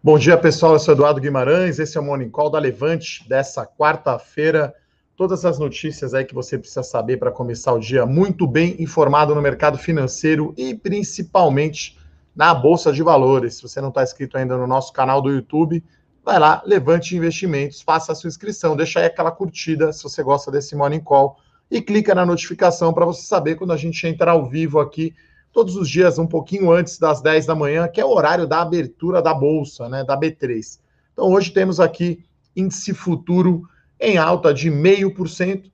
Bom 0.00 0.16
dia, 0.16 0.38
pessoal. 0.38 0.74
Eu 0.74 0.78
sou 0.78 0.94
Eduardo 0.94 1.20
Guimarães. 1.20 1.80
Esse 1.80 1.98
é 1.98 2.00
o 2.00 2.04
Morning 2.04 2.30
Call 2.30 2.48
da 2.48 2.58
Levante 2.60 3.28
dessa 3.28 3.66
quarta-feira. 3.66 4.72
Todas 5.16 5.44
as 5.44 5.58
notícias 5.58 6.14
aí 6.14 6.24
que 6.24 6.36
você 6.36 6.56
precisa 6.56 6.84
saber 6.84 7.16
para 7.16 7.32
começar 7.32 7.72
o 7.72 7.80
dia 7.80 8.06
muito 8.06 8.46
bem 8.46 8.76
informado 8.78 9.34
no 9.34 9.42
mercado 9.42 9.76
financeiro 9.76 10.54
e 10.56 10.72
principalmente 10.72 11.98
na 12.34 12.54
Bolsa 12.54 12.92
de 12.92 13.02
Valores. 13.02 13.56
Se 13.56 13.62
você 13.62 13.80
não 13.80 13.88
está 13.88 14.04
inscrito 14.04 14.38
ainda 14.38 14.56
no 14.56 14.68
nosso 14.68 14.92
canal 14.92 15.20
do 15.20 15.32
YouTube, 15.32 15.82
vai 16.24 16.38
lá, 16.38 16.62
Levante 16.64 17.16
Investimentos, 17.16 17.82
faça 17.82 18.12
a 18.12 18.14
sua 18.14 18.28
inscrição, 18.28 18.76
deixa 18.76 19.00
aí 19.00 19.06
aquela 19.06 19.32
curtida 19.32 19.92
se 19.92 20.04
você 20.04 20.22
gosta 20.22 20.48
desse 20.48 20.76
Morning 20.76 21.00
Call 21.00 21.38
e 21.68 21.82
clica 21.82 22.14
na 22.14 22.24
notificação 22.24 22.94
para 22.94 23.04
você 23.04 23.22
saber 23.22 23.56
quando 23.56 23.72
a 23.72 23.76
gente 23.76 24.06
entrar 24.06 24.30
ao 24.30 24.48
vivo 24.48 24.78
aqui 24.78 25.12
todos 25.58 25.74
os 25.74 25.90
dias, 25.90 26.20
um 26.20 26.26
pouquinho 26.26 26.70
antes 26.70 27.00
das 27.00 27.20
10 27.20 27.46
da 27.46 27.52
manhã, 27.52 27.88
que 27.88 28.00
é 28.00 28.04
o 28.04 28.10
horário 28.10 28.46
da 28.46 28.62
abertura 28.62 29.20
da 29.20 29.34
bolsa, 29.34 29.88
né, 29.88 30.04
da 30.04 30.16
B3. 30.16 30.78
Então 31.12 31.32
hoje 31.32 31.50
temos 31.50 31.80
aqui 31.80 32.24
índice 32.54 32.94
futuro 32.94 33.68
em 33.98 34.18
alta 34.18 34.54
de 34.54 34.70
0,5% 34.70 35.68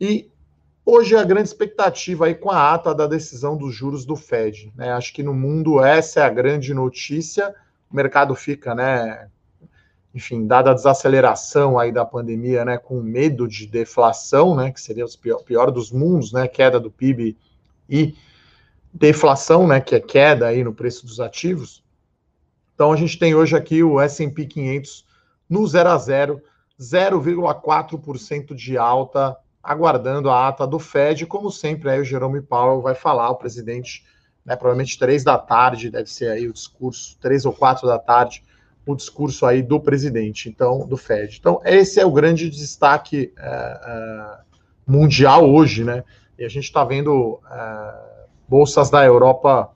e 0.00 0.28
hoje 0.84 1.14
a 1.14 1.22
grande 1.22 1.46
expectativa 1.46 2.26
aí 2.26 2.34
com 2.34 2.50
a 2.50 2.74
ata 2.74 2.92
da 2.92 3.06
decisão 3.06 3.56
dos 3.56 3.72
juros 3.72 4.04
do 4.04 4.16
Fed, 4.16 4.72
né? 4.74 4.90
Acho 4.90 5.14
que 5.14 5.22
no 5.22 5.32
mundo 5.32 5.80
essa 5.80 6.18
é 6.18 6.24
a 6.24 6.28
grande 6.28 6.74
notícia. 6.74 7.54
O 7.88 7.94
mercado 7.94 8.34
fica, 8.34 8.74
né, 8.74 9.28
enfim, 10.12 10.48
dada 10.48 10.72
a 10.72 10.74
desaceleração 10.74 11.78
aí 11.78 11.92
da 11.92 12.04
pandemia, 12.04 12.64
né, 12.64 12.76
com 12.76 13.00
medo 13.00 13.46
de 13.46 13.68
deflação, 13.68 14.56
né, 14.56 14.72
que 14.72 14.80
seria 14.80 15.04
o 15.04 15.16
pior, 15.16 15.44
pior 15.44 15.70
dos 15.70 15.92
mundos, 15.92 16.32
né, 16.32 16.48
queda 16.48 16.80
do 16.80 16.90
PIB 16.90 17.36
e 17.88 18.16
deflação, 18.92 19.66
né, 19.66 19.80
que 19.80 19.94
é 19.94 20.00
queda 20.00 20.46
aí 20.46 20.62
no 20.62 20.74
preço 20.74 21.06
dos 21.06 21.20
ativos. 21.20 21.82
Então 22.74 22.92
a 22.92 22.96
gente 22.96 23.18
tem 23.18 23.34
hoje 23.34 23.56
aqui 23.56 23.82
o 23.82 24.00
S&P 24.00 24.46
500 24.46 25.06
no 25.48 25.66
0 25.66 25.88
a 25.88 25.98
0, 25.98 26.42
0,4% 26.80 28.54
de 28.54 28.76
alta, 28.76 29.36
aguardando 29.62 30.30
a 30.30 30.48
ata 30.48 30.66
do 30.66 30.78
Fed, 30.78 31.26
como 31.26 31.50
sempre 31.50 31.90
aí 31.90 32.00
o 32.00 32.04
Jerome 32.04 32.40
Powell 32.40 32.82
vai 32.82 32.94
falar, 32.94 33.30
o 33.30 33.36
presidente, 33.36 34.04
né, 34.44 34.56
provavelmente 34.56 34.98
três 34.98 35.22
da 35.22 35.38
tarde, 35.38 35.90
deve 35.90 36.10
ser 36.10 36.30
aí 36.30 36.48
o 36.48 36.52
discurso, 36.52 37.16
três 37.20 37.46
ou 37.46 37.52
quatro 37.52 37.86
da 37.86 37.98
tarde, 37.98 38.42
o 38.84 38.96
discurso 38.96 39.46
aí 39.46 39.62
do 39.62 39.78
presidente, 39.78 40.48
então, 40.48 40.86
do 40.86 40.96
Fed. 40.96 41.36
Então, 41.38 41.60
esse 41.64 42.00
é 42.00 42.04
o 42.04 42.10
grande 42.10 42.50
destaque 42.50 43.32
é, 43.38 43.46
é, 43.46 44.38
mundial 44.84 45.48
hoje, 45.48 45.84
né? 45.84 46.02
E 46.36 46.44
a 46.44 46.48
gente 46.48 46.64
está 46.64 46.84
vendo 46.84 47.40
é, 47.48 48.11
bolsas 48.52 48.90
da 48.90 49.02
Europa 49.02 49.72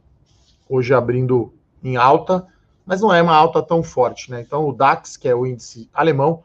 hoje 0.69 0.92
abrindo 0.92 1.55
em 1.82 1.96
alta, 1.96 2.46
mas 2.84 3.00
não 3.00 3.10
é 3.10 3.22
uma 3.22 3.34
alta 3.34 3.62
tão 3.62 3.82
forte, 3.82 4.30
né? 4.30 4.42
Então 4.42 4.69
o 4.69 4.72
DAX, 4.72 5.16
que 5.16 5.27
é 5.27 5.34
o 5.34 5.46
índice 5.46 5.88
alemão 5.94 6.42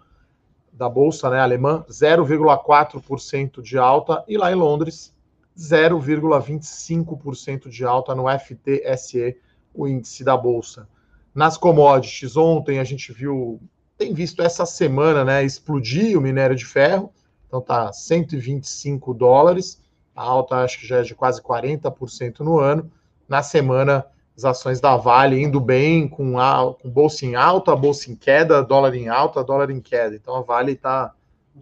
da 0.72 0.88
bolsa, 0.88 1.30
né, 1.30 1.42
alemã, 1.42 1.84
0,4% 1.90 3.62
de 3.62 3.78
alta 3.78 4.24
e 4.30 4.38
lá 4.38 4.50
em 4.50 4.56
Londres 4.56 5.14
0,25% 5.60 7.68
de 7.68 7.84
alta 7.84 8.16
no 8.16 8.28
FTSE, 8.30 9.36
o 9.74 9.86
índice 9.86 10.24
da 10.24 10.38
bolsa. 10.38 10.88
Nas 11.36 11.58
commodities, 11.58 12.38
ontem 12.38 12.80
a 12.80 12.86
gente 12.86 13.12
viu, 13.12 13.60
tem 13.98 14.14
visto 14.14 14.42
essa 14.42 14.66
semana, 14.66 15.26
né, 15.26 15.44
explodir 15.44 16.18
o 16.18 16.22
minério 16.22 16.56
de 16.56 16.64
ferro, 16.64 17.12
então 17.46 17.60
tá 17.60 17.92
125 17.92 19.14
dólares 19.14 19.81
a 20.16 20.22
alta 20.22 20.58
acho 20.58 20.80
que 20.80 20.88
já 20.88 20.98
é 21.00 21.04
de 21.04 21.16
quase 21.16 21.42
40% 21.42 22.40
no 22.40 22.60
ano. 22.60 22.92
Na 23.28 23.42
semana, 23.42 24.06
as 24.36 24.46
ações 24.46 24.80
da 24.80 24.96
Vale 24.98 25.42
indo 25.42 25.60
bem, 25.60 26.08
com, 26.08 26.40
a, 26.40 26.74
com 26.74 26.90
bolsa 26.90 27.26
em 27.26 27.36
alta, 27.36 27.76
bolsa 27.76 28.12
em 28.12 28.16
queda, 28.16 28.64
dólar 28.64 28.96
em 28.96 29.08
alta, 29.08 29.44
dólar 29.44 29.70
em 29.70 29.80
queda. 29.80 30.16
Então 30.16 30.36
a 30.36 30.42
Vale 30.42 30.74
está 30.74 31.14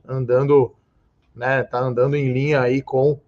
andando, 0.07 0.73
né, 1.35 1.63
tá 1.63 1.79
andando 1.79 2.15
em 2.15 2.31
linha 2.31 2.61
aí 2.61 2.81
com, 2.81 3.19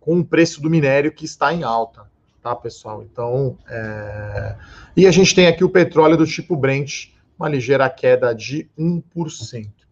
com 0.00 0.20
o 0.20 0.24
preço 0.24 0.60
do 0.60 0.70
minério 0.70 1.12
que 1.12 1.24
está 1.24 1.52
em 1.52 1.62
alta, 1.62 2.06
tá, 2.42 2.54
pessoal? 2.54 3.02
Então, 3.02 3.58
é... 3.68 4.56
e 4.96 5.06
a 5.06 5.10
gente 5.10 5.34
tem 5.34 5.46
aqui 5.46 5.64
o 5.64 5.70
petróleo 5.70 6.16
do 6.16 6.26
tipo 6.26 6.56
Brent, 6.56 7.08
uma 7.38 7.48
ligeira 7.48 7.88
queda 7.90 8.34
de 8.34 8.68
1%. 8.78 9.83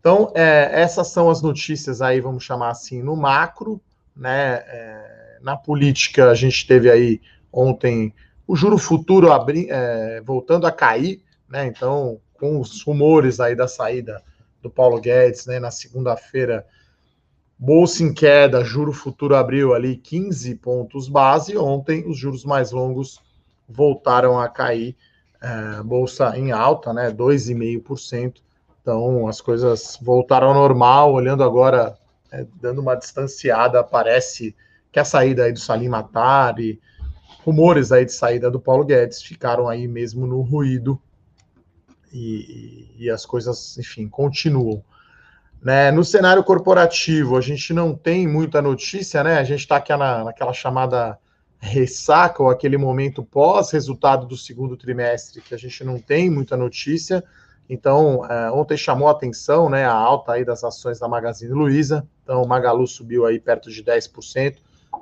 Então, 0.00 0.32
é, 0.34 0.70
essas 0.72 1.08
são 1.08 1.28
as 1.28 1.42
notícias 1.42 2.00
aí, 2.00 2.20
vamos 2.20 2.42
chamar 2.42 2.70
assim, 2.70 3.02
no 3.02 3.14
macro, 3.14 3.80
né? 4.16 4.64
É, 4.66 5.38
na 5.42 5.56
política, 5.56 6.30
a 6.30 6.34
gente 6.34 6.66
teve 6.66 6.90
aí 6.90 7.20
ontem 7.52 8.12
o 8.46 8.56
juro 8.56 8.78
futuro 8.78 9.30
abri, 9.30 9.68
é, 9.70 10.20
voltando 10.22 10.66
a 10.66 10.72
cair, 10.72 11.22
né? 11.48 11.66
Então, 11.66 12.18
com 12.34 12.58
os 12.58 12.82
rumores 12.82 13.40
aí 13.40 13.54
da 13.54 13.68
saída 13.68 14.22
do 14.62 14.70
Paulo 14.70 14.98
Guedes, 15.00 15.44
né? 15.44 15.60
Na 15.60 15.70
segunda-feira, 15.70 16.66
bolsa 17.58 18.02
em 18.02 18.12
queda, 18.12 18.64
juro 18.64 18.94
futuro 18.94 19.36
abriu 19.36 19.74
ali 19.74 19.96
15 19.96 20.54
pontos 20.56 21.08
base. 21.08 21.58
Ontem, 21.58 22.08
os 22.08 22.18
juros 22.18 22.44
mais 22.44 22.72
longos 22.72 23.20
voltaram 23.68 24.40
a 24.40 24.48
cair, 24.48 24.96
é, 25.42 25.82
bolsa 25.82 26.36
em 26.38 26.52
alta, 26.52 26.92
né? 26.94 27.10
2,5%. 27.10 28.40
Então 28.80 29.28
as 29.28 29.40
coisas 29.40 29.98
voltaram 30.00 30.48
ao 30.48 30.54
normal, 30.54 31.12
olhando 31.12 31.42
agora, 31.42 31.96
é, 32.32 32.46
dando 32.60 32.80
uma 32.80 32.94
distanciada, 32.94 33.82
parece 33.84 34.54
que 34.90 34.98
a 34.98 35.04
saída 35.04 35.44
aí 35.44 35.52
do 35.52 35.60
Salim 35.60 35.88
Matar 35.88 36.58
e 36.58 36.80
rumores 37.44 37.92
aí 37.92 38.04
de 38.04 38.12
saída 38.12 38.50
do 38.50 38.60
Paulo 38.60 38.84
Guedes 38.84 39.22
ficaram 39.22 39.68
aí 39.68 39.86
mesmo 39.86 40.26
no 40.26 40.40
ruído 40.40 41.00
e, 42.12 42.94
e 42.98 43.10
as 43.10 43.24
coisas, 43.24 43.78
enfim, 43.78 44.08
continuam. 44.08 44.82
Né? 45.62 45.90
No 45.90 46.04
cenário 46.04 46.42
corporativo, 46.42 47.36
a 47.36 47.40
gente 47.40 47.72
não 47.72 47.94
tem 47.94 48.26
muita 48.26 48.62
notícia, 48.62 49.22
né? 49.22 49.38
A 49.38 49.44
gente 49.44 49.60
está 49.60 49.76
aqui 49.76 49.94
na, 49.94 50.24
naquela 50.24 50.52
chamada 50.52 51.18
ressaca, 51.58 52.42
ou 52.42 52.48
aquele 52.48 52.78
momento 52.78 53.22
pós-resultado 53.22 54.26
do 54.26 54.36
segundo 54.36 54.76
trimestre, 54.76 55.42
que 55.42 55.54
a 55.54 55.58
gente 55.58 55.84
não 55.84 55.98
tem 55.98 56.30
muita 56.30 56.56
notícia. 56.56 57.22
Então, 57.72 58.26
é, 58.28 58.50
ontem 58.50 58.76
chamou 58.76 59.06
a 59.06 59.12
atenção 59.12 59.70
né, 59.70 59.84
a 59.84 59.92
alta 59.92 60.32
aí 60.32 60.44
das 60.44 60.64
ações 60.64 60.98
da 60.98 61.06
Magazine 61.06 61.52
Luiza. 61.52 62.04
Então, 62.24 62.44
Magalu 62.44 62.84
subiu 62.84 63.24
aí 63.24 63.38
perto 63.38 63.70
de 63.70 63.84
10%, 63.84 64.56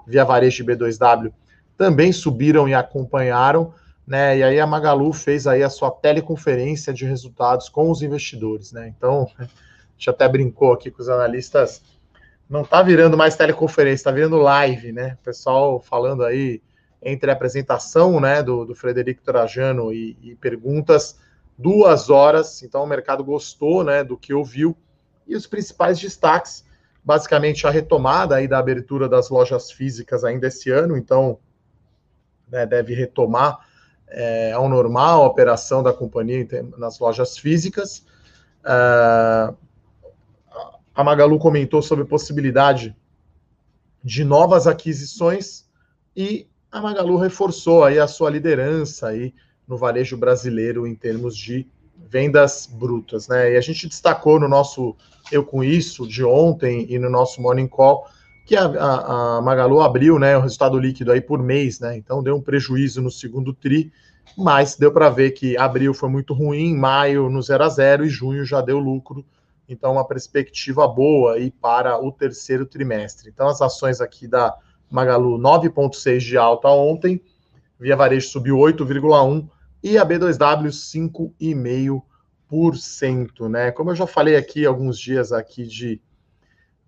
Via 0.07 0.23
Varejo 0.23 0.63
e 0.63 0.67
B2W 0.67 1.33
também 1.79 2.13
subiram 2.13 2.69
e 2.69 2.75
acompanharam. 2.75 3.73
Né, 4.07 4.39
e 4.39 4.43
aí 4.43 4.61
a 4.61 4.67
Magalu 4.67 5.13
fez 5.15 5.47
aí 5.47 5.63
a 5.63 5.71
sua 5.71 5.91
teleconferência 5.91 6.93
de 6.93 7.07
resultados 7.07 7.71
com 7.71 7.91
os 7.91 8.03
investidores. 8.03 8.71
Né? 8.71 8.93
Então, 8.95 9.31
a 9.41 9.45
gente 9.97 10.11
até 10.11 10.29
brincou 10.29 10.75
aqui 10.75 10.91
com 10.91 11.01
os 11.01 11.09
analistas, 11.09 11.81
não 12.51 12.63
está 12.63 12.83
virando 12.83 13.17
mais 13.17 13.35
teleconferência, 13.35 14.03
está 14.03 14.11
virando 14.11 14.37
live, 14.37 14.93
né? 14.93 15.17
O 15.21 15.25
pessoal 15.25 15.81
falando 15.81 16.25
aí 16.25 16.63
entre 17.03 17.31
a 17.31 17.35
apresentação 17.35 18.19
né, 18.19 18.43
do, 18.43 18.65
do 18.65 18.75
Frederico 18.75 19.23
Trajano 19.23 19.93
e, 19.93 20.17
e 20.23 20.35
perguntas 20.37 21.19
duas 21.59 22.09
horas, 22.09 22.63
então 22.63 22.85
o 22.85 22.87
mercado 22.87 23.25
gostou 23.25 23.83
né, 23.83 24.05
do 24.05 24.17
que 24.17 24.33
ouviu. 24.33 24.77
E 25.27 25.35
os 25.35 25.47
principais 25.47 25.99
destaques, 25.99 26.65
basicamente 27.05 27.67
a 27.67 27.71
retomada 27.71 28.37
aí 28.37 28.47
da 28.47 28.59
abertura 28.59 29.09
das 29.09 29.29
lojas 29.29 29.73
físicas 29.73 30.23
ainda 30.23 30.47
esse 30.47 30.71
ano, 30.71 30.97
então 30.97 31.39
né, 32.49 32.65
deve 32.65 32.95
retomar 32.95 33.59
é, 34.07 34.53
ao 34.53 34.69
normal 34.69 35.23
a 35.23 35.27
operação 35.27 35.83
da 35.83 35.93
companhia 35.93 36.47
nas 36.79 36.99
lojas 36.99 37.37
físicas. 37.37 38.07
Uh, 38.61 39.55
a 40.95 41.05
Magalu 41.05 41.39
comentou 41.39 41.83
sobre 41.83 42.05
possibilidade 42.05 42.97
de 44.03 44.25
novas 44.25 44.67
aquisições 44.67 45.69
e 46.17 46.49
a 46.71 46.81
Magalu 46.81 47.17
reforçou 47.17 47.85
aí 47.85 47.99
a 47.99 48.07
sua 48.07 48.31
liderança 48.31 49.09
aí 49.09 49.35
no 49.69 49.77
varejo 49.77 50.17
brasileiro 50.17 50.87
em 50.87 50.95
termos 50.95 51.37
de 51.37 51.67
vendas 52.09 52.67
brutas, 52.67 53.29
né? 53.29 53.53
E 53.53 53.57
a 53.57 53.61
gente 53.61 53.87
destacou 53.87 54.41
no 54.41 54.49
nosso 54.49 54.97
Eu 55.31 55.45
Com 55.45 55.63
Isso 55.63 56.07
de 56.09 56.25
ontem 56.25 56.87
e 56.89 56.99
no 56.99 57.11
nosso 57.11 57.43
Morning 57.43 57.69
Call 57.69 58.09
que 58.47 58.57
a, 58.57 58.65
a, 58.65 59.37
a 59.37 59.43
Magalu 59.43 59.83
abriu, 59.83 60.19
né, 60.19 60.35
o 60.35 60.41
resultado 60.41 60.79
líquido 60.79 61.13
aí 61.13 61.21
por 61.21 61.43
mês, 61.43 61.81
né? 61.81 61.99
Então 61.99 62.23
deu 62.23 62.35
um 62.35 62.41
prejuízo 62.41 63.03
no 63.03 63.11
segundo 63.11 63.53
tri, 63.53 63.93
mas 64.39 64.75
deu 64.75 64.91
para 64.91 65.11
ver 65.11 65.33
que 65.33 65.55
abril 65.59 65.93
foi 65.93 66.09
muito 66.09 66.33
ruim, 66.33 66.75
maio 66.75 67.29
no 67.29 67.43
0 67.43 67.65
a 67.65 67.69
0 67.69 68.07
e 68.07 68.09
junho 68.09 68.47
já 68.47 68.63
deu 68.63 68.79
lucro. 68.79 69.23
Então 69.69 69.93
uma 69.93 70.07
perspectiva 70.07 70.89
boa 70.89 71.35
aí 71.35 71.51
para 71.51 72.03
o 72.03 72.11
terceiro 72.11 72.65
trimestre. 72.65 73.29
Então 73.29 73.49
as 73.49 73.61
ações 73.61 74.01
aqui 74.01 74.27
da 74.27 74.57
Magalu 74.91 75.37
9.6 75.39 76.21
de 76.21 76.39
alta 76.39 76.69
ontem, 76.69 77.21
Via 77.79 77.97
Varejo 77.97 78.29
subiu 78.29 78.57
8,1 78.57 79.47
e 79.83 79.97
a 79.99 80.05
B2W 80.05 80.69
5,5%, 82.51 83.49
né? 83.49 83.71
Como 83.71 83.91
eu 83.91 83.97
já 83.97 84.07
falei 84.07 84.37
aqui 84.37 84.67
alguns 84.67 84.99
dias 84.99 85.33
aqui 85.33 85.67
de 85.67 86.01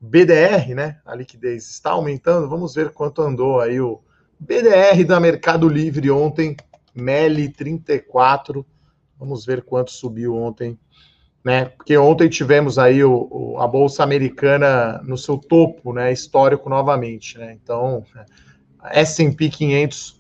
BDR, 0.00 0.74
né? 0.74 1.00
A 1.04 1.14
liquidez 1.14 1.68
está 1.68 1.90
aumentando. 1.90 2.48
Vamos 2.48 2.74
ver 2.74 2.90
quanto 2.90 3.22
andou 3.22 3.60
aí 3.60 3.80
o 3.80 4.00
BDR 4.38 5.04
da 5.06 5.20
Mercado 5.20 5.68
Livre 5.68 6.10
ontem, 6.10 6.56
MELI 6.94 7.48
34, 7.50 8.66
Vamos 9.20 9.44
ver 9.44 9.62
quanto 9.62 9.90
subiu 9.90 10.34
ontem, 10.34 10.78
né? 11.44 11.66
Porque 11.66 11.94
ontem 11.98 12.26
tivemos 12.26 12.78
aí 12.78 13.04
o, 13.04 13.28
o, 13.30 13.60
a 13.60 13.68
bolsa 13.68 14.02
americana 14.02 14.98
no 15.04 15.18
seu 15.18 15.36
topo, 15.36 15.92
né? 15.92 16.10
Histórico 16.10 16.70
novamente, 16.70 17.36
né? 17.36 17.52
Então, 17.62 18.02
S&P 18.82 19.50
500 19.50 20.19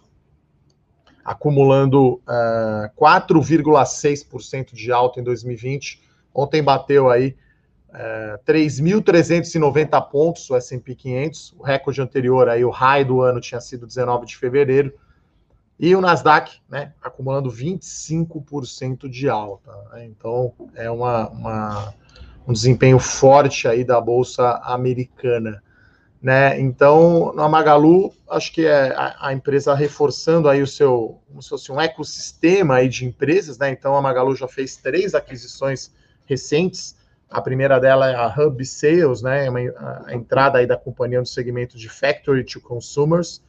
acumulando 1.24 2.14
uh, 2.14 2.22
ah, 2.26 2.90
4,6% 2.98 4.72
de 4.72 4.90
alta 4.92 5.20
em 5.20 5.22
2020. 5.22 6.02
Ontem 6.34 6.62
bateu 6.62 7.10
aí 7.10 7.36
uh, 7.90 8.42
3.390 8.44 10.08
pontos 10.08 10.48
o 10.50 10.56
S&P 10.56 10.94
500. 10.94 11.54
O 11.58 11.62
recorde 11.62 12.00
anterior 12.00 12.48
aí, 12.48 12.64
o 12.64 12.70
high 12.70 13.04
do 13.04 13.20
ano 13.20 13.40
tinha 13.40 13.60
sido 13.60 13.86
19 13.86 14.26
de 14.26 14.36
fevereiro. 14.36 14.92
E 15.78 15.96
o 15.96 16.00
Nasdaq, 16.00 16.60
né, 16.68 16.92
acumulando 17.02 17.50
25% 17.50 19.08
de 19.08 19.30
alta. 19.30 19.72
Né? 19.92 20.04
Então, 20.04 20.52
é 20.74 20.90
uma, 20.90 21.28
uma, 21.30 21.94
um 22.46 22.52
desempenho 22.52 22.98
forte 22.98 23.66
aí 23.66 23.82
da 23.82 23.98
Bolsa 23.98 24.60
Americana. 24.62 25.62
Né? 26.22 26.60
Então, 26.60 27.32
na 27.34 27.48
Magalu, 27.48 28.12
acho 28.28 28.52
que 28.52 28.66
é 28.66 28.94
a, 28.94 29.28
a, 29.28 29.32
empresa 29.32 29.74
reforçando 29.74 30.50
aí 30.50 30.60
o 30.60 30.66
seu, 30.66 31.18
como 31.26 31.42
se 31.42 31.48
fosse 31.48 31.72
um 31.72 31.80
ecossistema 31.80 32.76
aí 32.76 32.90
de 32.90 33.06
empresas, 33.06 33.56
né? 33.56 33.70
Então, 33.70 33.96
a 33.96 34.02
Magalu 34.02 34.36
já 34.36 34.46
fez 34.46 34.76
três 34.76 35.14
aquisições 35.14 35.90
recentes. 36.26 36.94
A 37.30 37.40
primeira 37.40 37.80
dela 37.80 38.10
é 38.10 38.14
a 38.14 38.26
Hub 38.28 38.62
Sales, 38.66 39.22
né? 39.22 39.48
Uma, 39.48 39.60
a 40.06 40.14
entrada 40.14 40.58
aí 40.58 40.66
da 40.66 40.76
companhia 40.76 41.20
no 41.20 41.26
segmento 41.26 41.78
de 41.78 41.88
Factory 41.88 42.44
to 42.44 42.60
Consumers. 42.60 43.42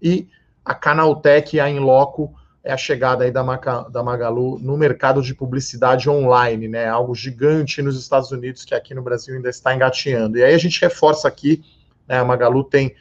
E 0.00 0.28
a 0.64 0.74
Canaltech 0.74 1.58
a 1.58 1.68
Inloco 1.68 2.34
é 2.64 2.72
a 2.72 2.76
chegada 2.76 3.24
aí 3.24 3.30
da, 3.30 3.42
Maca, 3.42 3.82
da 3.90 4.02
Magalu 4.02 4.58
no 4.60 4.76
mercado 4.76 5.20
de 5.20 5.34
publicidade 5.34 6.08
online, 6.08 6.68
né? 6.68 6.86
Algo 6.86 7.14
gigante 7.14 7.82
nos 7.82 7.98
Estados 7.98 8.30
Unidos 8.30 8.64
que 8.64 8.74
aqui 8.74 8.94
no 8.94 9.02
Brasil 9.02 9.34
ainda 9.34 9.50
está 9.50 9.74
engatinhando. 9.74 10.38
E 10.38 10.44
aí 10.44 10.54
a 10.54 10.58
gente 10.58 10.80
reforça 10.80 11.26
aqui, 11.26 11.64
né? 12.06 12.18
A 12.18 12.24
Magalu 12.24 12.64
tem, 12.64 12.94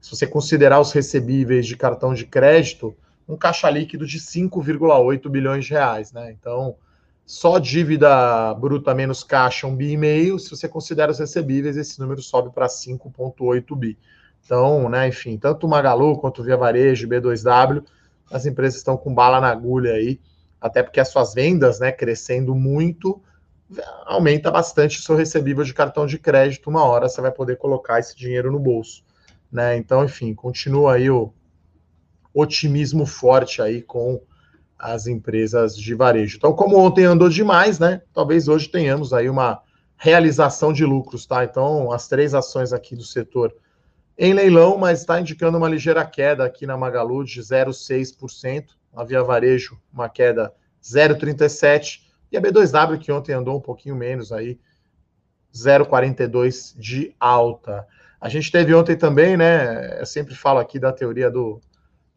se 0.00 0.10
você 0.10 0.26
considerar 0.26 0.80
os 0.80 0.92
recebíveis 0.92 1.66
de 1.66 1.76
cartão 1.76 2.14
de 2.14 2.24
crédito, 2.26 2.96
um 3.28 3.36
caixa 3.36 3.68
líquido 3.68 4.06
de 4.06 4.18
5,8 4.18 5.28
bilhões 5.28 5.64
de 5.66 5.72
reais, 5.72 6.12
né? 6.12 6.32
Então, 6.32 6.76
só 7.26 7.58
dívida 7.58 8.54
bruta 8.54 8.94
menos 8.94 9.22
caixa, 9.22 9.66
um 9.66 9.76
bi 9.76 9.90
e 9.90 9.96
meio. 9.98 10.38
Se 10.38 10.50
você 10.50 10.66
considera 10.66 11.12
os 11.12 11.18
recebíveis, 11.18 11.76
esse 11.76 12.00
número 12.00 12.22
sobe 12.22 12.50
para 12.50 12.66
5,8 12.66 13.76
bi. 13.76 13.98
Então, 14.42 14.88
né, 14.88 15.08
enfim, 15.08 15.36
tanto 15.36 15.66
o 15.66 15.68
Magalu 15.68 16.16
quanto 16.18 16.40
o 16.40 16.44
Via 16.44 16.56
Varejo, 16.56 17.06
B2W, 17.06 17.84
as 18.30 18.46
empresas 18.46 18.78
estão 18.78 18.96
com 18.96 19.12
bala 19.12 19.42
na 19.42 19.48
agulha 19.48 19.92
aí, 19.92 20.18
até 20.58 20.82
porque 20.82 21.00
as 21.00 21.08
suas 21.08 21.34
vendas, 21.34 21.78
né, 21.80 21.92
crescendo 21.92 22.54
muito, 22.54 23.20
aumenta 24.06 24.50
bastante 24.50 24.98
o 24.98 25.02
seu 25.02 25.14
recebível 25.14 25.64
de 25.64 25.74
cartão 25.74 26.06
de 26.06 26.18
crédito, 26.18 26.70
uma 26.70 26.84
hora 26.84 27.08
você 27.08 27.20
vai 27.20 27.30
poder 27.30 27.56
colocar 27.56 27.98
esse 27.98 28.16
dinheiro 28.16 28.50
no 28.50 28.58
bolso, 28.58 29.04
né? 29.50 29.76
Então, 29.76 30.04
enfim, 30.04 30.34
continua 30.34 30.94
aí 30.94 31.10
o 31.10 31.32
otimismo 32.32 33.04
forte 33.04 33.60
aí 33.60 33.82
com 33.82 34.20
as 34.78 35.06
empresas 35.06 35.76
de 35.76 35.94
varejo. 35.94 36.36
Então, 36.36 36.52
como 36.52 36.78
ontem 36.78 37.04
andou 37.04 37.28
demais, 37.28 37.78
né? 37.78 38.00
Talvez 38.14 38.48
hoje 38.48 38.68
tenhamos 38.68 39.12
aí 39.12 39.28
uma 39.28 39.60
realização 39.96 40.72
de 40.72 40.84
lucros, 40.84 41.26
tá? 41.26 41.44
Então, 41.44 41.90
as 41.90 42.06
três 42.06 42.34
ações 42.34 42.72
aqui 42.72 42.94
do 42.94 43.02
setor 43.02 43.54
em 44.16 44.32
leilão, 44.32 44.78
mas 44.78 45.00
está 45.00 45.20
indicando 45.20 45.58
uma 45.58 45.68
ligeira 45.68 46.04
queda 46.04 46.44
aqui 46.44 46.66
na 46.66 46.76
Magalu 46.76 47.24
de 47.24 47.40
0,6%. 47.40 48.76
A 48.96 49.04
Via 49.04 49.22
Varejo, 49.22 49.78
uma 49.92 50.08
queda 50.08 50.52
0,37%. 50.82 52.07
E 52.30 52.36
a 52.36 52.40
B2W, 52.40 52.98
que 52.98 53.10
ontem 53.10 53.32
andou 53.32 53.56
um 53.56 53.60
pouquinho 53.60 53.96
menos 53.96 54.32
aí, 54.32 54.58
0,42 55.54 56.74
de 56.78 57.14
alta. 57.18 57.86
A 58.20 58.28
gente 58.28 58.50
teve 58.50 58.74
ontem 58.74 58.96
também, 58.96 59.36
né? 59.36 60.00
Eu 60.00 60.06
sempre 60.06 60.34
falo 60.34 60.58
aqui 60.58 60.78
da 60.78 60.92
teoria 60.92 61.30
do 61.30 61.60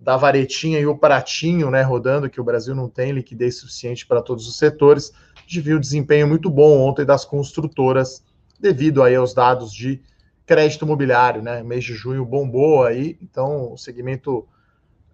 da 0.01 0.17
varetinha 0.17 0.79
e 0.79 0.87
o 0.87 0.97
pratinho, 0.97 1.69
né, 1.69 1.83
rodando, 1.83 2.27
que 2.27 2.41
o 2.41 2.43
Brasil 2.43 2.73
não 2.73 2.89
tem 2.89 3.11
liquidez 3.11 3.59
suficiente 3.59 4.07
para 4.07 4.19
todos 4.19 4.47
os 4.47 4.57
setores. 4.57 5.13
A 5.35 5.41
gente 5.41 5.61
viu 5.61 5.77
um 5.77 5.79
desempenho 5.79 6.27
muito 6.27 6.49
bom 6.49 6.79
ontem 6.79 7.05
das 7.05 7.23
construtoras, 7.23 8.23
devido 8.59 9.03
aí 9.03 9.15
aos 9.15 9.31
dados 9.31 9.71
de 9.71 10.01
crédito 10.43 10.85
imobiliário, 10.85 11.43
né? 11.43 11.61
Mês 11.61 11.83
de 11.83 11.93
junho 11.93 12.25
bombou 12.25 12.83
aí, 12.83 13.15
então 13.21 13.71
o 13.73 13.77
segmento 13.77 14.47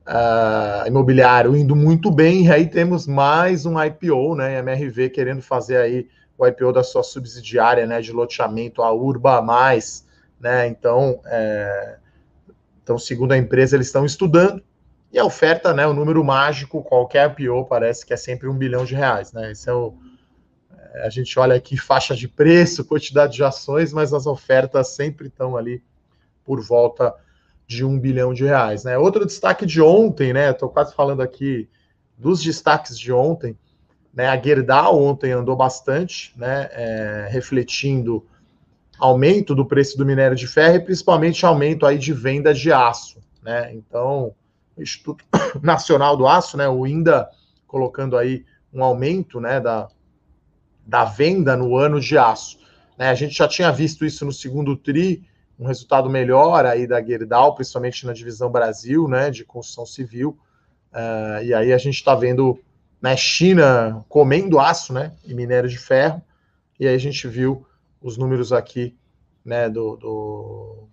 uh, 0.07 0.87
imobiliário 0.87 1.55
indo 1.55 1.75
muito 1.75 2.09
bem, 2.09 2.45
e 2.45 2.51
aí 2.51 2.67
temos 2.67 3.05
mais 3.05 3.65
um 3.65 3.81
IPO, 3.81 4.35
né? 4.35 4.59
MRV 4.59 5.09
querendo 5.09 5.41
fazer 5.41 5.77
aí 5.77 6.07
o 6.37 6.47
IPO 6.47 6.71
da 6.71 6.83
sua 6.83 7.03
subsidiária, 7.03 7.85
né? 7.85 8.01
De 8.01 8.11
loteamento, 8.11 8.81
a 8.81 8.91
Urba 8.91 9.41
Mais, 9.41 10.07
né? 10.39 10.67
Então, 10.67 11.19
é, 11.25 11.97
então 12.81 12.97
segundo 12.97 13.33
a 13.33 13.37
empresa, 13.37 13.75
eles 13.75 13.87
estão 13.87 14.05
estudando 14.05 14.63
e 15.11 15.19
a 15.19 15.25
oferta, 15.25 15.73
né? 15.73 15.85
O 15.85 15.93
número 15.93 16.23
mágico, 16.23 16.81
qualquer 16.81 17.29
IPO 17.31 17.65
parece 17.65 18.05
que 18.05 18.13
é 18.13 18.17
sempre 18.17 18.47
um 18.47 18.57
bilhão 18.57 18.85
de 18.85 18.95
reais, 18.95 19.33
né? 19.33 19.51
Esse 19.51 19.69
é 19.69 19.73
o 19.73 19.93
a 21.03 21.09
gente 21.09 21.37
olha 21.37 21.55
aqui 21.55 21.77
faixa 21.77 22.15
de 22.15 22.27
preço, 22.27 22.83
quantidade 22.83 23.33
de 23.33 23.43
ações, 23.43 23.93
mas 23.93 24.13
as 24.13 24.25
ofertas 24.25 24.89
sempre 24.89 25.27
estão 25.27 25.55
ali 25.55 25.83
por 26.43 26.59
volta 26.59 27.13
de 27.67 27.83
um 27.83 27.99
bilhão 27.99 28.33
de 28.33 28.45
reais. 28.45 28.85
Né? 28.85 28.97
Outro 28.97 29.25
destaque 29.25 29.65
de 29.65 29.81
ontem, 29.81 30.31
né? 30.31 30.51
Estou 30.51 30.69
quase 30.69 30.95
falando 30.95 31.21
aqui 31.21 31.69
dos 32.17 32.41
destaques 32.41 32.97
de 32.97 33.11
ontem. 33.11 33.57
Né? 34.13 34.27
A 34.27 34.41
Gerdau 34.41 35.03
ontem 35.03 35.31
andou 35.31 35.55
bastante, 35.55 36.33
né? 36.37 36.69
É, 36.71 37.27
refletindo 37.29 38.25
aumento 38.97 39.53
do 39.53 39.65
preço 39.65 39.97
do 39.97 40.05
minério 40.05 40.35
de 40.35 40.47
ferro 40.47 40.77
e 40.77 40.79
principalmente 40.79 41.45
aumento 41.45 41.85
aí 41.85 41.97
de 41.97 42.13
venda 42.13 42.53
de 42.53 42.71
aço. 42.71 43.19
Né? 43.43 43.75
Então, 43.75 44.33
o 44.75 44.81
Instituto 44.81 45.23
Nacional 45.61 46.15
do 46.15 46.25
Aço, 46.25 46.57
né? 46.57 46.67
O 46.69 46.87
INDA 46.87 47.29
colocando 47.67 48.17
aí 48.17 48.45
um 48.73 48.81
aumento 48.81 49.39
né, 49.39 49.59
da, 49.59 49.87
da 50.85 51.03
venda 51.03 51.55
no 51.55 51.75
ano 51.75 51.99
de 51.99 52.17
aço. 52.17 52.57
Né? 52.97 53.09
A 53.09 53.13
gente 53.13 53.35
já 53.35 53.47
tinha 53.47 53.71
visto 53.71 54.05
isso 54.05 54.25
no 54.25 54.31
segundo 54.31 54.75
TRI, 54.75 55.23
um 55.59 55.65
resultado 55.65 56.09
melhor 56.09 56.65
aí 56.65 56.85
da 56.85 57.01
Gerdau, 57.01 57.55
principalmente 57.55 58.05
na 58.05 58.13
divisão 58.13 58.51
Brasil, 58.51 59.07
né, 59.07 59.29
de 59.31 59.43
construção 59.43 59.85
civil. 59.85 60.37
Uh, 60.91 61.43
e 61.43 61.53
aí 61.53 61.73
a 61.73 61.77
gente 61.77 61.95
está 61.95 62.15
vendo 62.15 62.59
né, 63.01 63.15
China 63.17 64.05
comendo 64.07 64.59
aço, 64.59 64.93
né, 64.93 65.13
e 65.25 65.33
minério 65.33 65.69
de 65.69 65.77
ferro. 65.77 66.21
E 66.79 66.87
aí 66.87 66.95
a 66.95 66.99
gente 66.99 67.27
viu 67.27 67.65
os 68.01 68.17
números 68.17 68.53
aqui, 68.53 68.95
né, 69.43 69.69
do, 69.69 69.95
do 69.95 70.87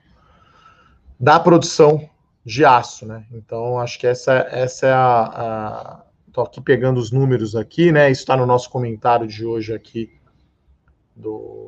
da 1.20 1.38
produção 1.38 2.08
de 2.44 2.64
aço, 2.64 3.06
né. 3.06 3.26
Então 3.32 3.78
acho 3.78 3.98
que 3.98 4.06
essa, 4.06 4.32
essa 4.50 4.86
é 4.86 4.92
a, 4.92 5.22
a 5.22 6.04
Estou 6.34 6.42
aqui 6.42 6.60
pegando 6.60 6.98
os 6.98 7.12
números 7.12 7.54
aqui, 7.54 7.92
né? 7.92 8.10
Isso 8.10 8.22
está 8.22 8.36
no 8.36 8.44
nosso 8.44 8.68
comentário 8.68 9.24
de 9.24 9.46
hoje 9.46 9.72
aqui. 9.72 10.10
Do... 11.14 11.66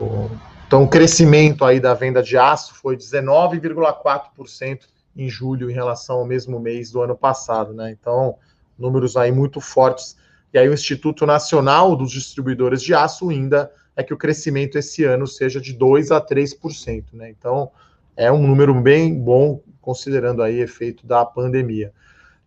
Então, 0.67 0.85
o 0.85 0.88
crescimento 0.88 1.65
aí 1.65 1.79
da 1.79 1.95
venda 1.95 2.23
de 2.23 2.37
aço 2.37 2.75
foi 2.75 2.97
19,4% 2.97 4.81
em 5.17 5.29
julho 5.29 5.71
em 5.71 5.75
relação 5.75 6.19
ao 6.19 6.26
mesmo 6.26 6.59
mês 6.59 6.91
do 6.91 7.00
ano 7.00 7.17
passado, 7.17 7.73
né? 7.73 7.91
Então, 7.91 8.37
números 8.79 9.17
aí 9.17 9.33
muito 9.33 9.61
fortes. 9.61 10.17
E 10.53 10.59
aí 10.59 10.69
o 10.69 10.75
Instituto 10.75 11.25
Nacional 11.25 11.95
dos 11.97 12.11
Distribuidores 12.11 12.83
de 12.83 12.95
Aço 12.95 13.31
ainda 13.31 13.71
é 13.95 14.03
que 14.03 14.12
o 14.12 14.17
crescimento 14.17 14.76
esse 14.76 15.05
ano 15.05 15.26
seja 15.26 15.61
de 15.61 15.73
2 15.73 16.11
a 16.11 16.21
3%, 16.21 17.05
né? 17.12 17.31
Então, 17.31 17.71
é 18.17 18.31
um 18.33 18.47
número 18.47 18.75
bem 18.81 19.15
bom 19.15 19.61
considerando 19.81 20.43
aí 20.43 20.61
efeito 20.61 21.07
da 21.07 21.25
pandemia. 21.25 21.93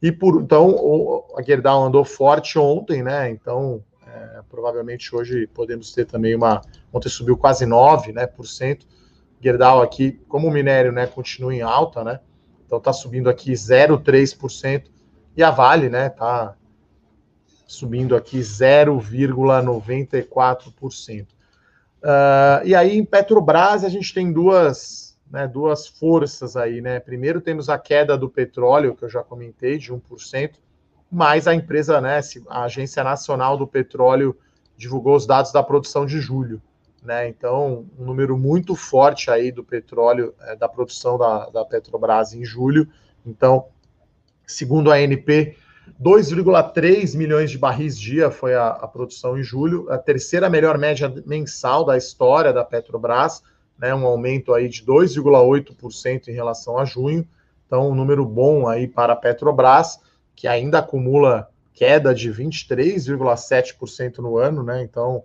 E 0.01 0.12
por 0.12 0.41
então 0.41 1.25
a 1.38 1.41
Gerdau 1.41 1.84
andou 1.84 2.03
forte 2.03 2.58
ontem, 2.58 3.03
né? 3.03 3.29
Então 3.29 3.84
é, 4.16 4.42
provavelmente 4.50 5.16
hoje 5.16 5.48
podemos 5.48 5.94
ter 5.94 6.06
também 6.06 6.36
uma. 6.36 6.62
Ontem 6.92 7.10
subiu 7.10 7.38
quase 7.38 7.66
9%, 7.66 8.13
né, 8.13 8.28
por 8.28 8.48
cento. 8.48 8.86
Gerdau 9.42 9.82
aqui, 9.82 10.20
como 10.28 10.48
o 10.48 10.51
minério, 10.51 10.92
né, 10.92 11.08
continua 11.08 11.54
em 11.54 11.62
alta, 11.62 12.04
né? 12.04 12.20
Então 12.66 12.78
está 12.78 12.92
subindo 12.92 13.30
aqui 13.30 13.54
0,3%. 13.54 14.89
E 15.38 15.44
a 15.44 15.51
Vale, 15.51 15.89
né, 15.89 16.10
tá 16.10 16.56
subindo 17.68 18.16
aqui 18.16 18.39
0,94%. 18.39 21.22
Uh, 21.22 21.28
ah, 22.04 22.62
e 22.63 22.74
aí 22.74 22.98
em 22.98 23.06
Petrobras 23.06 23.84
a 23.84 23.89
gente 23.89 24.13
tem 24.13 24.32
duas 24.32 25.10
né, 25.30 25.48
duas 25.48 25.88
forças 25.88 26.58
aí, 26.58 26.82
né? 26.82 27.00
Primeiro 27.00 27.39
temos 27.39 27.70
a 27.70 27.78
queda 27.78 28.18
do 28.18 28.30
petróleo, 28.30 28.96
que 28.96 29.06
eu 29.06 29.10
já 29.10 29.24
comentei, 29.24 29.78
de 29.78 29.94
1%, 29.94 30.56
mas 31.12 31.48
a 31.48 31.56
empresa, 31.56 32.00
né, 32.00 32.20
a 32.48 32.63
Agência 32.63 33.04
Nacional 33.04 33.58
do 33.58 33.68
Petróleo 33.68 34.38
divulgou 34.78 35.16
os 35.16 35.25
dados 35.25 35.51
da 35.51 35.63
produção 35.63 36.06
de 36.06 36.20
julho, 36.20 36.62
né? 37.04 37.28
Então, 37.28 37.86
um 37.98 38.06
número 38.06 38.38
muito 38.38 38.75
forte 38.75 39.30
aí 39.30 39.51
do 39.51 39.63
petróleo, 39.63 40.34
é, 40.42 40.56
da 40.56 40.70
produção 40.70 41.18
da, 41.18 41.50
da 41.50 41.66
Petrobras 41.66 42.34
em 42.34 42.46
julho. 42.46 42.88
Então, 43.25 43.68
segundo 44.46 44.92
a 44.92 44.96
ANP, 44.96 45.56
2,3 46.01 47.18
milhões 47.18 47.51
de 47.51 47.58
barris 47.58 48.00
dia 48.00 48.30
foi 48.30 48.56
a, 48.56 48.68
a, 48.70 48.88
produção 48.88 49.38
em 49.38 49.44
julho, 49.44 49.92
a 49.92 49.98
terceira 49.98 50.50
melhor 50.50 50.78
média 50.78 51.13
mensal 51.25 51.84
da 51.84 51.98
história 51.98 52.54
da 52.54 52.63
Petrobras, 52.63 53.42
né, 53.78 53.94
um 53.96 54.06
aumento 54.06 54.54
aí 54.54 54.68
de 54.68 54.86
2,8% 54.86 56.28
em 56.28 56.34
relação 56.34 56.78
a 56.78 56.86
junho, 56.86 57.28
então 57.66 57.89
um 57.89 57.96
número 57.96 58.25
bom 58.25 58.68
aí 58.68 58.88
para 58.88 59.13
a 59.13 59.16
Petrobras, 59.16 60.00
que 60.39 60.48
ainda 60.48 60.79
acumula 60.79 61.50
queda 61.74 62.15
de 62.15 62.31
23,7% 62.31 64.19
no 64.19 64.38
ano, 64.38 64.63
né, 64.63 64.81
então 64.81 65.22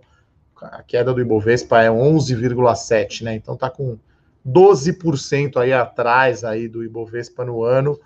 a 0.61 0.83
queda 0.83 1.13
do 1.13 1.21
Ibovespa 1.21 1.81
é 1.81 1.87
11,7%, 1.87 3.21
né, 3.21 3.33
então 3.33 3.53
está 3.53 3.69
com 3.69 3.97
12% 4.45 5.55
aí 5.55 5.71
atrás 5.71 6.43
aí 6.43 6.67
do 6.67 6.83
Ibovespa 6.83 7.45
no 7.45 7.63
ano, 7.63 7.97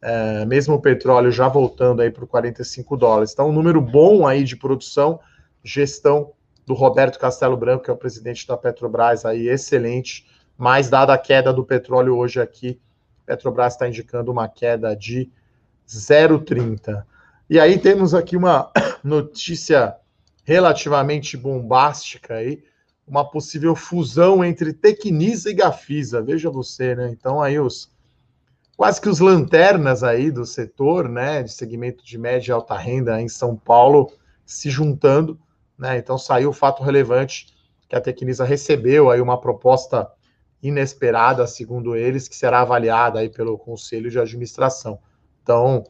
é, 0.00 0.44
mesmo 0.44 0.76
o 0.76 0.80
petróleo 0.80 1.32
já 1.32 1.48
voltando 1.48 2.00
aí 2.00 2.12
para 2.12 2.24
45 2.24 2.96
dólares. 2.96 3.32
Então, 3.32 3.48
um 3.48 3.52
número 3.52 3.80
bom 3.80 4.24
aí 4.24 4.44
de 4.44 4.54
produção, 4.54 5.18
gestão 5.64 6.30
do 6.64 6.74
Roberto 6.74 7.18
Castelo 7.18 7.56
Branco, 7.56 7.82
que 7.82 7.90
é 7.90 7.92
o 7.92 7.96
presidente 7.96 8.46
da 8.46 8.56
Petrobras, 8.56 9.24
aí 9.24 9.48
excelente, 9.48 10.28
mas 10.56 10.88
dada 10.88 11.12
a 11.12 11.18
queda 11.18 11.52
do 11.52 11.64
petróleo 11.64 12.16
hoje 12.16 12.40
aqui, 12.40 12.80
Petrobras 13.26 13.72
está 13.72 13.88
indicando 13.88 14.30
uma 14.30 14.46
queda 14.46 14.94
de 14.94 15.28
0,30. 15.88 17.04
E 17.48 17.58
aí 17.60 17.78
temos 17.78 18.14
aqui 18.14 18.36
uma 18.36 18.70
notícia 19.02 19.96
relativamente 20.44 21.36
bombástica 21.36 22.34
aí, 22.34 22.64
uma 23.06 23.28
possível 23.28 23.74
fusão 23.74 24.44
entre 24.44 24.72
Tecnisa 24.72 25.50
e 25.50 25.54
Gafisa. 25.54 26.22
Veja 26.22 26.50
você, 26.50 26.94
né? 26.94 27.10
Então 27.10 27.42
aí 27.42 27.58
os 27.58 27.90
quase 28.76 29.00
que 29.00 29.08
os 29.08 29.20
lanternas 29.20 30.02
aí 30.02 30.30
do 30.30 30.44
setor, 30.44 31.08
né, 31.08 31.42
de 31.42 31.52
segmento 31.52 32.04
de 32.04 32.18
média 32.18 32.50
e 32.50 32.52
alta 32.52 32.76
renda 32.76 33.20
em 33.20 33.28
São 33.28 33.56
Paulo 33.56 34.10
se 34.44 34.70
juntando, 34.70 35.38
né? 35.78 35.98
Então 35.98 36.18
saiu 36.18 36.50
o 36.50 36.54
fato 36.54 36.82
relevante 36.82 37.46
que 37.88 37.94
a 37.94 38.00
Tecnisa 38.00 38.44
recebeu 38.44 39.10
aí 39.10 39.20
uma 39.20 39.40
proposta 39.40 40.10
inesperada, 40.62 41.46
segundo 41.46 41.94
eles, 41.96 42.28
que 42.28 42.36
será 42.36 42.60
avaliada 42.60 43.18
aí 43.18 43.28
pelo 43.28 43.58
conselho 43.58 44.10
de 44.10 44.18
administração. 44.18 44.98
Então, 45.42 45.84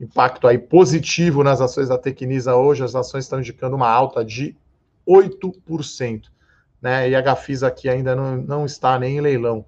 impacto 0.00 0.46
aí 0.46 0.58
positivo 0.58 1.44
nas 1.44 1.60
ações 1.60 1.88
da 1.88 1.98
Tecnisa 1.98 2.54
hoje, 2.54 2.82
as 2.82 2.94
ações 2.94 3.24
estão 3.24 3.38
indicando 3.38 3.76
uma 3.76 3.88
alta 3.88 4.24
de 4.24 4.56
8%, 5.06 6.24
né? 6.80 7.08
E 7.08 7.14
a 7.14 7.20
Gafisa 7.20 7.68
aqui 7.68 7.88
ainda 7.88 8.14
não, 8.16 8.36
não 8.36 8.66
está 8.66 8.98
nem 8.98 9.18
em 9.18 9.20
leilão, 9.20 9.64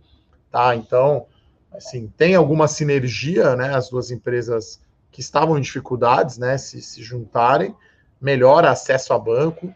tá? 0.50 0.74
Então, 0.74 1.26
assim, 1.72 2.12
tem 2.16 2.34
alguma 2.34 2.66
sinergia, 2.68 3.54
né? 3.54 3.74
As 3.74 3.90
duas 3.90 4.10
empresas 4.10 4.80
que 5.10 5.20
estavam 5.20 5.56
em 5.56 5.62
dificuldades, 5.62 6.38
né? 6.38 6.58
Se, 6.58 6.80
se 6.80 7.02
juntarem, 7.02 7.74
melhora 8.20 8.70
acesso 8.70 9.12
a 9.12 9.18
banco 9.18 9.72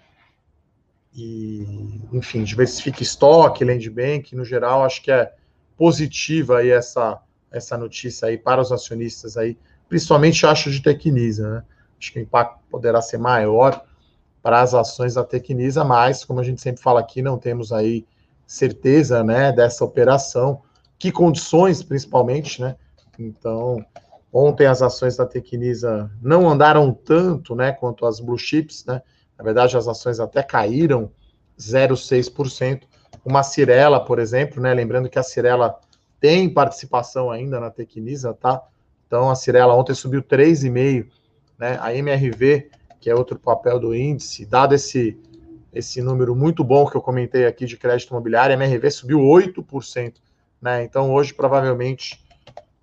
e, 1.14 2.00
enfim, 2.12 2.44
diversifica 2.44 3.02
estoque, 3.02 3.64
land 3.64 3.88
bank, 3.90 4.34
no 4.34 4.44
geral, 4.44 4.84
acho 4.84 5.02
que 5.02 5.10
é 5.10 5.32
positiva 5.76 6.58
aí 6.58 6.70
essa, 6.70 7.20
essa 7.50 7.76
notícia 7.76 8.28
aí 8.28 8.38
para 8.38 8.60
os 8.60 8.70
acionistas 8.72 9.36
aí, 9.36 9.56
principalmente 9.88 10.46
acho 10.46 10.70
de 10.70 10.80
Tecnisa, 10.80 11.48
né? 11.48 11.64
Acho 11.98 12.12
que 12.12 12.18
o 12.18 12.22
impacto 12.22 12.58
poderá 12.70 13.02
ser 13.02 13.18
maior 13.18 13.84
para 14.42 14.62
as 14.62 14.72
ações 14.72 15.14
da 15.14 15.24
Tecnisa, 15.24 15.84
mas, 15.84 16.24
como 16.24 16.40
a 16.40 16.42
gente 16.42 16.60
sempre 16.60 16.82
fala 16.82 17.00
aqui, 17.00 17.20
não 17.20 17.36
temos 17.36 17.72
aí 17.72 18.06
certeza, 18.46 19.22
né, 19.22 19.52
dessa 19.52 19.84
operação, 19.84 20.62
que 20.98 21.12
condições, 21.12 21.82
principalmente, 21.82 22.60
né? 22.60 22.76
Então, 23.18 23.84
ontem 24.32 24.66
as 24.66 24.80
ações 24.80 25.16
da 25.16 25.26
Tecnisa 25.26 26.10
não 26.22 26.48
andaram 26.48 26.92
tanto, 26.92 27.54
né, 27.54 27.72
quanto 27.72 28.06
as 28.06 28.18
blue 28.18 28.38
chips, 28.38 28.84
né? 28.86 29.02
Na 29.36 29.44
verdade, 29.44 29.76
as 29.76 29.86
ações 29.86 30.20
até 30.20 30.42
caíram 30.42 31.10
0,6%. 31.58 32.82
Uma 33.24 33.42
Cirela, 33.42 34.04
por 34.04 34.18
exemplo, 34.18 34.62
né? 34.62 34.72
Lembrando 34.72 35.08
que 35.08 35.18
a 35.18 35.22
Cirela 35.22 35.78
tem 36.20 36.52
participação 36.52 37.30
ainda 37.30 37.58
na 37.58 37.70
Tecnisa, 37.70 38.34
tá? 38.34 38.62
Então, 39.06 39.30
a 39.30 39.34
Cirela 39.34 39.74
ontem 39.74 39.94
subiu 39.94 40.22
3,5%, 40.22 41.06
né? 41.58 41.78
A 41.80 41.94
MRV, 41.94 42.70
que 43.00 43.08
é 43.10 43.14
outro 43.14 43.38
papel 43.38 43.80
do 43.80 43.94
índice, 43.94 44.44
dado 44.44 44.74
esse 44.74 45.18
esse 45.72 46.02
número 46.02 46.34
muito 46.34 46.64
bom 46.64 46.84
que 46.84 46.96
eu 46.96 47.00
comentei 47.00 47.46
aqui 47.46 47.64
de 47.64 47.76
crédito 47.76 48.10
imobiliário, 48.10 48.56
a 48.56 48.60
MRV 48.60 48.90
subiu 48.90 49.20
8%. 49.20 50.14
Né? 50.60 50.82
Então, 50.82 51.12
hoje, 51.12 51.32
provavelmente, 51.32 52.20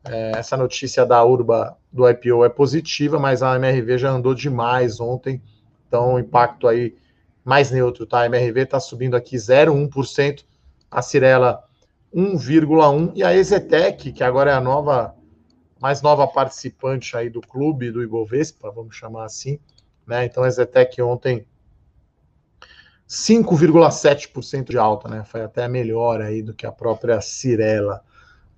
é, 0.05 0.31
essa 0.37 0.55
notícia 0.55 1.05
da 1.05 1.23
Urba 1.23 1.77
do 1.91 2.09
IPO 2.09 2.45
é 2.45 2.49
positiva, 2.49 3.19
mas 3.19 3.43
a 3.43 3.55
MRV 3.55 3.97
já 3.97 4.09
andou 4.09 4.33
demais 4.33 4.99
ontem, 4.99 5.41
então 5.87 6.17
impacto 6.17 6.67
aí 6.67 6.95
mais 7.43 7.71
neutro, 7.71 8.05
tá? 8.05 8.21
A 8.21 8.25
MRV 8.25 8.61
está 8.61 8.79
subindo 8.79 9.15
aqui 9.15 9.35
0,1%, 9.35 10.43
a 10.89 11.01
Cirela 11.01 11.66
1,1% 12.17 13.11
e 13.13 13.23
a 13.23 13.35
Exetec, 13.35 14.11
que 14.11 14.23
agora 14.23 14.49
é 14.49 14.53
a 14.55 14.59
nova, 14.59 15.15
mais 15.79 16.01
nova 16.01 16.27
participante 16.27 17.15
aí 17.15 17.29
do 17.29 17.41
clube 17.41 17.91
do 17.91 18.01
Ibovespa, 18.01 18.71
vamos 18.71 18.95
chamar 18.95 19.25
assim, 19.25 19.59
né? 20.05 20.25
Então 20.25 20.43
a 20.43 20.47
Exetec 20.47 20.99
ontem 20.99 21.45
5,7% 23.07 24.71
de 24.71 24.79
alta, 24.79 25.07
né? 25.07 25.23
Foi 25.25 25.41
até 25.41 25.67
melhor 25.67 26.19
aí 26.19 26.41
do 26.41 26.55
que 26.55 26.65
a 26.65 26.71
própria 26.71 27.21
Cirela, 27.21 28.01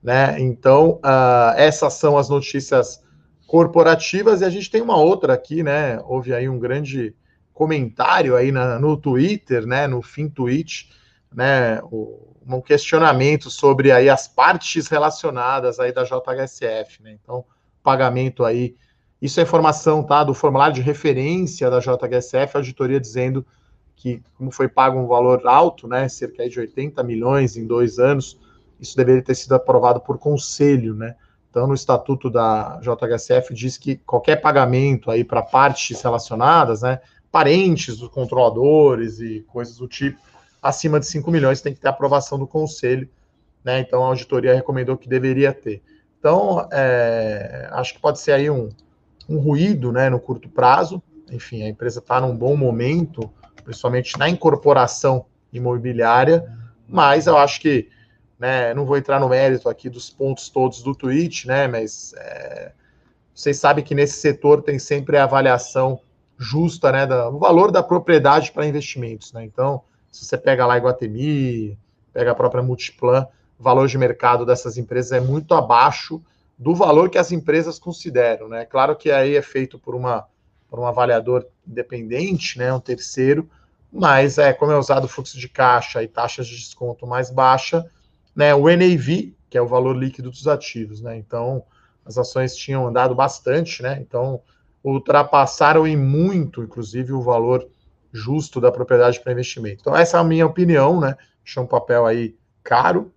né? 0.02 0.40
Então, 0.40 1.02
uh, 1.04 1.54
essas 1.58 1.96
são 1.96 2.18
as 2.18 2.30
notícias 2.30 3.04
corporativas 3.46 4.40
e 4.40 4.46
a 4.46 4.50
gente 4.50 4.72
tem 4.72 4.82
uma 4.82 4.96
outra 4.96 5.34
aqui, 5.34 5.64
né? 5.64 6.00
Houve 6.06 6.34
aí 6.34 6.48
um 6.48 6.58
grande 6.58 7.14
comentário 7.54 8.38
aí 8.38 8.54
na, 8.54 8.80
no 8.80 8.96
Twitter, 8.96 9.68
né? 9.68 9.86
No 9.86 10.02
fim 10.02 10.30
tweet, 10.30 10.90
né? 11.34 11.82
Um 11.84 12.62
questionamento 12.62 13.50
sobre 13.50 13.92
aí 13.92 14.10
as 14.10 14.28
partes 14.28 14.88
relacionadas 14.88 15.80
aí 15.80 15.92
da 15.92 16.04
JHSF, 16.04 17.04
né? 17.04 17.18
Então, 17.22 17.46
pagamento 17.84 18.44
aí, 18.44 18.76
isso 19.22 19.40
é 19.40 19.44
informação, 19.44 20.04
tá? 20.04 20.24
Do 20.24 20.34
formulário 20.34 20.74
de 20.74 20.82
referência 20.82 21.70
da 21.70 21.80
JHSF, 21.80 22.56
auditoria 22.56 23.00
dizendo 23.00 23.46
que, 23.96 24.24
como 24.38 24.50
foi 24.50 24.68
pago 24.68 24.98
um 24.98 25.08
valor 25.08 25.46
alto, 25.46 25.88
né, 25.88 26.08
cerca 26.08 26.48
de 26.50 26.60
80 26.60 27.04
milhões 27.04 27.58
em 27.58 27.68
dois 27.68 28.00
anos, 28.00 28.40
isso 28.80 28.96
deveria 28.96 29.22
ter 29.22 29.36
sido 29.36 29.54
aprovado 29.54 30.00
por 30.00 30.18
conselho, 30.18 30.96
né? 30.96 31.16
Então, 31.50 31.68
no 31.68 31.74
estatuto 31.74 32.30
da 32.30 32.80
JHSF 32.82 33.54
diz 33.54 33.78
que 33.78 33.98
qualquer 33.98 34.38
pagamento 34.38 35.12
aí 35.12 35.24
para 35.24 35.42
partes 35.42 36.02
relacionadas, 36.02 36.82
né, 36.82 37.02
parentes 37.32 37.98
dos 37.98 38.10
controladores 38.10 39.20
e 39.20 39.42
coisas 39.48 39.78
do 39.78 39.88
tipo, 39.88 40.20
acima 40.62 41.00
de 41.00 41.06
5 41.06 41.30
milhões 41.32 41.62
tem 41.62 41.74
que 41.74 41.80
ter 41.80 41.88
aprovação 41.88 42.38
do 42.38 42.48
conselho, 42.48 43.10
né? 43.64 43.80
Então, 43.80 44.04
a 44.04 44.08
auditoria 44.08 44.54
recomendou 44.54 44.98
que 44.98 45.08
deveria 45.08 45.54
ter. 45.54 45.82
Então, 46.20 46.68
é, 46.72 47.70
acho 47.72 47.94
que 47.94 48.02
pode 48.02 48.20
ser 48.20 48.34
aí 48.34 48.50
um, 48.50 48.70
um 49.28 49.38
ruído, 49.38 49.92
né, 49.92 50.10
no 50.10 50.20
curto 50.20 50.50
prazo. 50.50 51.02
Enfim, 51.32 51.64
a 51.64 51.70
empresa 51.70 52.00
está 52.00 52.20
num 52.20 52.36
bom 52.36 52.58
momento, 52.58 53.32
principalmente 53.64 54.18
na 54.18 54.28
incorporação 54.28 55.26
imobiliária, 55.54 56.46
mas 56.88 57.28
eu 57.28 57.38
acho 57.38 57.62
que, 57.62 57.88
né, 58.38 58.74
não 58.74 58.86
vou 58.86 58.98
entrar 58.98 59.20
no 59.20 59.30
mérito 59.30 59.70
aqui 59.70 59.90
dos 59.90 60.10
pontos 60.10 60.50
todos 60.50 60.82
do 60.82 60.96
tweet, 60.96 61.48
né, 61.48 61.68
mas 61.68 62.14
é, 62.18 62.72
vocês 63.34 63.58
sabem 63.58 63.84
que 63.84 63.96
nesse 63.96 64.20
setor 64.20 64.62
tem 64.62 64.80
sempre 64.80 65.18
a 65.18 65.24
avaliação 65.24 66.02
justa, 66.38 66.92
né, 66.92 67.06
do 67.06 67.38
valor 67.38 67.72
da 67.72 67.84
propriedade 67.84 68.52
para 68.52 68.66
investimentos, 68.66 69.32
né, 69.34 69.44
então, 69.44 69.84
se 70.12 70.26
você 70.26 70.38
pega 70.38 70.66
lá 70.66 70.78
Iguatemi, 70.78 71.78
pega 72.14 72.32
a 72.32 72.36
própria 72.36 72.64
Multiplan, 72.64 73.28
o 73.58 73.64
valor 73.64 73.88
de 73.88 73.98
mercado 73.98 74.46
dessas 74.46 74.78
empresas 74.78 75.12
é 75.12 75.20
muito 75.20 75.54
abaixo 75.54 76.22
do 76.58 76.76
valor 76.76 77.10
que 77.10 77.18
as 77.18 77.32
empresas 77.32 77.80
consideram, 77.80 78.48
né, 78.48 78.66
claro 78.66 78.96
que 78.96 79.12
aí 79.12 79.36
é 79.36 79.42
feito 79.42 79.80
por 79.80 79.96
uma 79.96 80.28
por 80.70 80.80
um 80.80 80.86
avaliador 80.86 81.48
independente, 81.68 82.60
né, 82.60 82.72
um 82.72 82.80
terceiro, 82.80 83.50
mas 83.92 84.38
é 84.38 84.54
como 84.54 84.72
é 84.72 84.78
usado 84.78 85.08
fluxo 85.08 85.36
de 85.40 85.50
caixa 85.50 86.04
e 86.04 86.08
taxas 86.08 86.48
de 86.48 86.56
desconto 86.56 87.08
mais 87.08 87.32
baixa, 87.32 87.84
né, 88.36 88.54
o 88.54 88.70
NAV, 88.70 89.34
que 89.50 89.58
é 89.58 89.62
o 89.62 89.68
valor 89.68 89.98
líquido 89.98 90.30
dos 90.30 90.48
ativos, 90.48 91.02
né? 91.02 91.18
Então, 91.18 91.64
as 92.06 92.18
ações 92.18 92.56
tinham 92.56 92.88
andado 92.88 93.16
bastante, 93.16 93.82
né? 93.82 93.98
Então, 94.00 94.42
ultrapassaram 94.84 95.88
em 95.88 95.98
muito, 95.98 96.62
inclusive, 96.62 97.12
o 97.14 97.22
valor 97.22 97.68
justo 98.12 98.60
da 98.60 98.72
propriedade 98.72 99.20
para 99.20 99.32
investimento. 99.32 99.82
Então, 99.82 99.96
essa 99.96 100.18
é 100.18 100.20
a 100.20 100.24
minha 100.24 100.46
opinião, 100.46 101.00
né? 101.00 101.16
Achei 101.46 101.62
um 101.62 101.68
papel 101.68 102.06
aí 102.06 102.36
caro, 102.64 103.12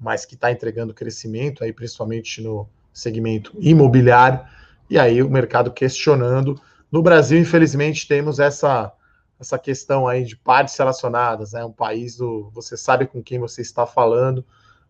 mas 0.00 0.24
que 0.24 0.34
está 0.34 0.50
entregando 0.50 0.94
crescimento 0.94 1.64
aí, 1.64 1.72
principalmente 1.72 2.42
no 2.42 2.68
segmento 2.92 3.52
imobiliário, 3.58 4.40
e 4.88 4.98
aí 4.98 5.22
o 5.22 5.30
mercado 5.30 5.70
questionando. 5.70 6.60
No 6.90 7.02
Brasil, 7.02 7.38
infelizmente, 7.38 8.06
temos 8.06 8.38
essa 8.38 8.92
essa 9.38 9.58
questão 9.58 10.08
aí 10.08 10.24
de 10.24 10.34
partes 10.34 10.74
relacionadas, 10.78 11.52
né? 11.52 11.62
Um 11.62 11.72
país 11.72 12.16
do 12.16 12.50
você 12.54 12.74
sabe 12.74 13.06
com 13.06 13.22
quem 13.22 13.38
você 13.38 13.60
está 13.60 13.86
falando, 13.86 14.44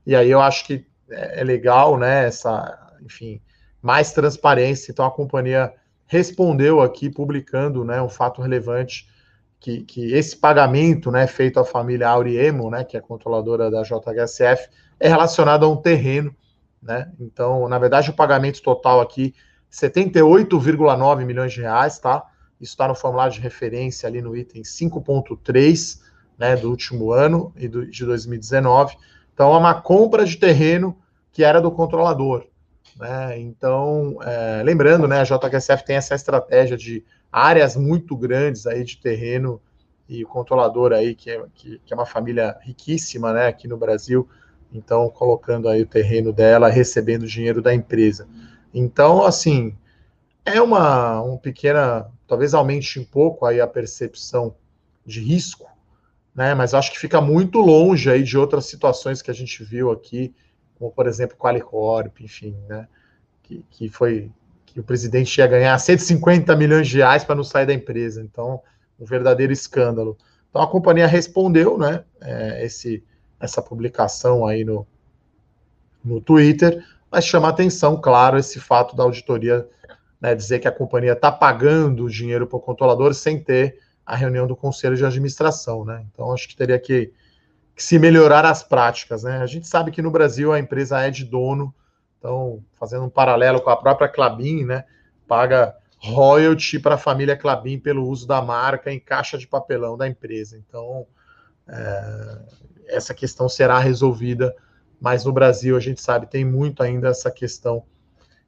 e 0.06 0.14
aí 0.14 0.30
eu 0.30 0.40
acho 0.40 0.64
que 0.64 0.86
é, 1.10 1.40
é 1.40 1.44
legal, 1.44 1.98
né? 1.98 2.26
Essa, 2.26 2.92
enfim, 3.02 3.40
mais 3.82 4.12
transparência. 4.12 4.92
Então 4.92 5.04
a 5.04 5.10
companhia 5.10 5.74
respondeu 6.06 6.80
aqui 6.80 7.10
publicando 7.10 7.84
né, 7.84 8.00
um 8.00 8.08
fato 8.08 8.40
relevante 8.40 9.08
que, 9.58 9.82
que 9.82 10.12
esse 10.12 10.36
pagamento 10.36 11.10
né, 11.10 11.26
feito 11.26 11.58
à 11.58 11.64
família 11.64 12.08
Auriemo, 12.08 12.70
né, 12.70 12.84
que 12.84 12.96
é 12.96 13.00
controladora 13.00 13.70
da 13.70 13.82
JHSF, 13.82 14.68
é 15.00 15.08
relacionado 15.08 15.64
a 15.64 15.68
um 15.68 15.76
terreno. 15.76 16.34
Né? 16.80 17.10
Então, 17.18 17.68
na 17.68 17.78
verdade, 17.78 18.10
o 18.10 18.14
pagamento 18.14 18.62
total 18.62 19.00
aqui 19.00 19.34
78,9 19.70 21.24
milhões 21.24 21.52
de 21.52 21.60
reais, 21.60 21.98
tá? 21.98 22.24
Isso 22.60 22.72
está 22.72 22.88
no 22.88 22.94
formulário 22.94 23.34
de 23.34 23.40
referência 23.40 24.08
ali 24.08 24.22
no 24.22 24.36
item 24.36 24.62
5.3 24.62 26.00
né, 26.38 26.56
do 26.56 26.70
último 26.70 27.12
ano 27.12 27.52
e 27.56 27.68
do, 27.68 27.86
de 27.86 28.04
2019. 28.04 28.96
Então, 29.34 29.52
é 29.52 29.58
uma 29.58 29.74
compra 29.82 30.24
de 30.24 30.36
terreno 30.36 30.96
que 31.32 31.44
era 31.44 31.60
do 31.60 31.70
controlador. 31.70 32.46
Né? 32.98 33.38
Então, 33.38 34.18
é, 34.22 34.62
lembrando, 34.62 35.06
né, 35.06 35.20
a 35.20 35.24
JHSF 35.24 35.84
tem 35.84 35.96
essa 35.96 36.14
estratégia 36.14 36.76
de 36.76 37.04
áreas 37.30 37.76
muito 37.76 38.16
grandes 38.16 38.66
aí 38.66 38.82
de 38.82 38.96
terreno 38.96 39.60
e 40.08 40.24
o 40.24 40.28
controlador 40.28 40.92
aí, 40.92 41.14
que 41.14 41.30
é, 41.30 41.44
que, 41.54 41.80
que 41.84 41.92
é 41.92 41.96
uma 41.96 42.06
família 42.06 42.56
riquíssima 42.62 43.32
né, 43.32 43.48
aqui 43.48 43.68
no 43.68 43.76
Brasil, 43.76 44.28
então 44.72 45.10
colocando 45.10 45.68
aí 45.68 45.82
o 45.82 45.86
terreno 45.86 46.32
dela, 46.32 46.68
recebendo 46.68 47.26
dinheiro 47.26 47.60
da 47.60 47.74
empresa. 47.74 48.26
Então, 48.72 49.24
assim, 49.24 49.76
é 50.44 50.62
uma, 50.62 51.20
uma 51.20 51.38
pequena, 51.38 52.10
talvez 52.26 52.54
aumente 52.54 52.98
um 53.00 53.04
pouco 53.04 53.44
aí 53.44 53.60
a 53.60 53.66
percepção 53.66 54.54
de 55.04 55.20
risco, 55.20 55.68
né? 56.34 56.54
Mas 56.54 56.74
acho 56.74 56.92
que 56.92 56.98
fica 56.98 57.20
muito 57.20 57.58
longe 57.58 58.10
aí 58.10 58.22
de 58.22 58.36
outras 58.38 58.66
situações 58.66 59.22
que 59.22 59.30
a 59.30 59.34
gente 59.34 59.64
viu 59.64 59.90
aqui, 59.90 60.34
como 60.78 60.90
por 60.90 61.06
exemplo 61.06 61.36
Qualicorp, 61.36 62.20
enfim, 62.20 62.56
né? 62.68 62.86
Que, 63.42 63.64
que 63.70 63.88
foi 63.88 64.30
que 64.64 64.80
o 64.80 64.84
presidente 64.84 65.38
ia 65.38 65.46
ganhar 65.46 65.78
150 65.78 66.54
milhões 66.56 66.88
de 66.88 66.98
reais 66.98 67.24
para 67.24 67.34
não 67.34 67.44
sair 67.44 67.66
da 67.66 67.72
empresa. 67.72 68.22
Então, 68.22 68.60
um 68.98 69.04
verdadeiro 69.04 69.52
escândalo. 69.52 70.16
Então 70.50 70.62
a 70.62 70.66
companhia 70.66 71.06
respondeu, 71.06 71.78
né? 71.78 72.04
É, 72.20 72.64
esse, 72.64 73.04
essa 73.38 73.60
publicação 73.60 74.46
aí 74.46 74.64
no, 74.64 74.86
no 76.04 76.20
Twitter, 76.20 76.84
mas 77.10 77.24
chama 77.26 77.48
atenção, 77.48 78.00
claro, 78.00 78.38
esse 78.38 78.58
fato 78.58 78.96
da 78.96 79.02
auditoria 79.02 79.68
né, 80.20 80.34
dizer 80.34 80.58
que 80.58 80.68
a 80.68 80.72
companhia 80.72 81.12
está 81.12 81.30
pagando 81.30 82.08
dinheiro 82.08 82.46
para 82.46 82.56
o 82.56 82.60
controlador 82.60 83.12
sem 83.14 83.38
ter 83.38 83.78
a 84.04 84.16
reunião 84.16 84.46
do 84.46 84.56
conselho 84.56 84.96
de 84.96 85.04
administração, 85.04 85.84
né? 85.84 86.04
Então 86.12 86.32
acho 86.32 86.48
que 86.48 86.56
teria 86.56 86.78
que, 86.78 87.12
que, 87.76 87.82
se 87.82 87.98
melhorar 87.98 88.46
as 88.46 88.62
práticas, 88.62 89.22
né? 89.22 89.38
A 89.38 89.46
gente 89.46 89.68
sabe 89.68 89.90
que 89.90 90.00
no 90.00 90.10
Brasil 90.10 90.50
a 90.50 90.58
empresa 90.58 90.98
é 91.00 91.10
de 91.10 91.24
dono, 91.24 91.74
então 92.18 92.64
fazendo 92.72 93.04
um 93.04 93.10
paralelo 93.10 93.60
com 93.60 93.68
a 93.68 93.76
própria 93.76 94.08
Clabin, 94.08 94.64
né? 94.64 94.84
Paga 95.28 95.76
royalty 95.98 96.78
para 96.78 96.94
a 96.94 96.98
família 96.98 97.36
Clabin 97.36 97.78
pelo 97.78 98.08
uso 98.08 98.26
da 98.26 98.40
marca 98.40 98.90
em 98.90 98.98
caixa 98.98 99.36
de 99.36 99.46
papelão 99.46 99.96
da 99.96 100.08
empresa. 100.08 100.56
Então 100.56 101.06
é, 101.68 102.38
essa 102.86 103.12
questão 103.12 103.48
será 103.48 103.78
resolvida, 103.78 104.54
mas 104.98 105.24
no 105.24 105.32
Brasil 105.32 105.76
a 105.76 105.80
gente 105.80 106.00
sabe 106.00 106.26
tem 106.26 106.44
muito 106.44 106.82
ainda 106.82 107.08
essa 107.08 107.30
questão 107.30 107.84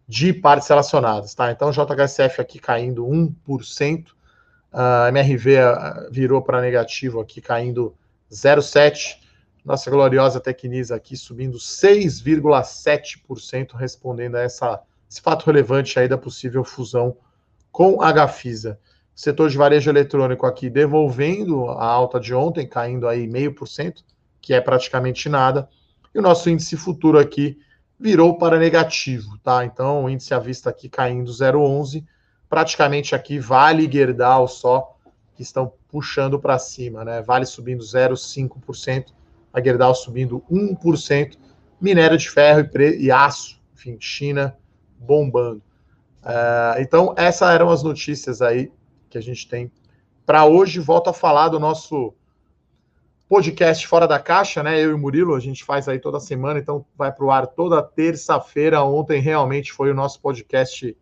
de 0.07 0.33
partes 0.33 0.67
relacionadas, 0.67 1.35
tá? 1.35 1.53
Então 1.53 1.71
JHSF 1.71 2.41
aqui 2.41 2.59
caindo 2.59 3.07
1%, 3.07 4.07
a 4.73 5.09
MRV 5.09 5.57
virou 6.11 6.41
para 6.41 6.63
negativo 6.63 7.21
aqui, 7.21 7.43
caindo 7.43 7.95
0,7%. 8.31 9.27
Nossa 9.65 9.91
gloriosa 9.91 10.39
Tecnisa 10.41 10.97
aqui 10.97 11.17
subindo 11.17 11.59
6,7%, 11.59 13.75
respondendo 13.75 14.37
a 14.37 14.41
essa, 14.41 14.81
esse 15.11 15.21
fato 15.21 15.45
relevante 15.45 15.99
aí 15.99 16.09
da 16.09 16.17
possível 16.17 16.65
fusão 16.65 17.19
com 17.71 18.01
a 18.01 18.11
Gafisa. 18.11 18.81
Setor 19.15 19.51
de 19.51 19.59
varejo 19.59 19.91
eletrônico 19.91 20.47
aqui 20.47 20.71
devolvendo 20.71 21.69
a 21.71 21.85
alta 21.85 22.19
de 22.19 22.35
ontem, 22.35 22.67
caindo 22.67 23.07
aí 23.07 23.27
0,5%, 23.27 23.97
que 24.41 24.55
é 24.55 24.61
praticamente 24.61 25.29
nada. 25.29 25.69
E 26.15 26.19
o 26.19 26.23
nosso 26.23 26.49
índice 26.49 26.77
futuro 26.77 27.19
aqui 27.19 27.59
virou 27.99 28.39
para 28.39 28.59
negativo, 28.59 29.37
tá? 29.39 29.65
Então, 29.65 30.05
o 30.05 30.09
índice 30.09 30.33
à 30.33 30.39
vista 30.39 30.71
aqui 30.71 30.89
caindo 30.89 31.31
0,11%, 31.31 32.05
praticamente 32.49 33.15
aqui 33.15 33.39
Vale 33.39 33.91
Gerdau 33.91 34.49
só 34.49 34.97
que 35.39 35.43
estão 35.45 35.73
puxando 35.89 36.37
para 36.37 36.59
cima, 36.59 37.05
né? 37.05 37.23
Vale 37.23 37.47
subindo 37.47 37.81
0,5%, 37.81 39.13
a 39.53 39.63
Gerdau 39.63 39.95
subindo 39.95 40.43
1%, 40.51 41.39
minério 41.81 42.19
de 42.19 42.29
ferro 42.29 42.69
e, 42.75 43.05
e 43.05 43.11
aço, 43.13 43.63
enfim, 43.73 43.97
China 44.01 44.59
bombando. 44.99 45.63
Uh, 46.25 46.81
então, 46.81 47.15
essas 47.17 47.55
eram 47.55 47.71
as 47.71 47.85
notícias 47.85 48.43
aí 48.43 48.73
que 49.09 49.17
a 49.17 49.21
gente 49.21 49.49
tem 49.49 49.71
para 50.27 50.45
hoje. 50.45 50.81
Volto 50.81 51.09
a 51.09 51.13
falar 51.13 51.51
do 51.51 51.61
nosso 51.61 52.13
podcast 53.29 53.87
Fora 53.87 54.09
da 54.09 54.19
Caixa, 54.19 54.61
né? 54.61 54.83
Eu 54.83 54.91
e 54.91 54.95
o 54.95 54.99
Murilo, 54.99 55.37
a 55.37 55.41
gente 55.41 55.63
faz 55.63 55.87
aí 55.87 56.01
toda 56.01 56.19
semana, 56.19 56.59
então 56.59 56.85
vai 56.97 57.13
para 57.13 57.25
o 57.25 57.31
ar 57.31 57.47
toda 57.47 57.81
terça-feira. 57.81 58.83
Ontem 58.83 59.21
realmente 59.21 59.73
foi 59.73 59.93
o 59.93 59.95
nosso 59.95 60.21
podcast 60.21 60.97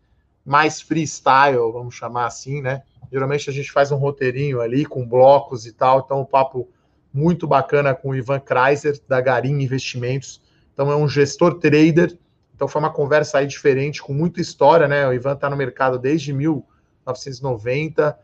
mais 0.45 0.79
freestyle, 0.79 1.71
vamos 1.73 1.95
chamar 1.95 2.27
assim, 2.27 2.61
né? 2.61 2.83
Geralmente 3.11 3.49
a 3.49 3.53
gente 3.53 3.71
faz 3.71 3.91
um 3.91 3.97
roteirinho 3.97 4.61
ali 4.61 4.85
com 4.85 5.07
blocos 5.07 5.65
e 5.65 5.71
tal, 5.71 6.03
então 6.05 6.21
um 6.21 6.25
papo 6.25 6.67
muito 7.13 7.47
bacana 7.47 7.95
com 7.95 8.09
o 8.09 8.15
Ivan 8.15 8.39
Kreiser, 8.39 8.99
da 9.07 9.21
Garim 9.21 9.61
Investimentos. 9.61 10.41
Então 10.73 10.91
é 10.91 10.95
um 10.95 11.07
gestor 11.07 11.55
trader, 11.55 12.17
então 12.55 12.67
foi 12.67 12.79
uma 12.79 12.91
conversa 12.91 13.39
aí 13.39 13.47
diferente, 13.47 14.01
com 14.01 14.13
muita 14.13 14.41
história, 14.41 14.87
né? 14.87 15.07
O 15.07 15.13
Ivan 15.13 15.33
está 15.33 15.49
no 15.49 15.55
mercado 15.55 15.97
desde 15.97 16.33
1990, 16.33 18.19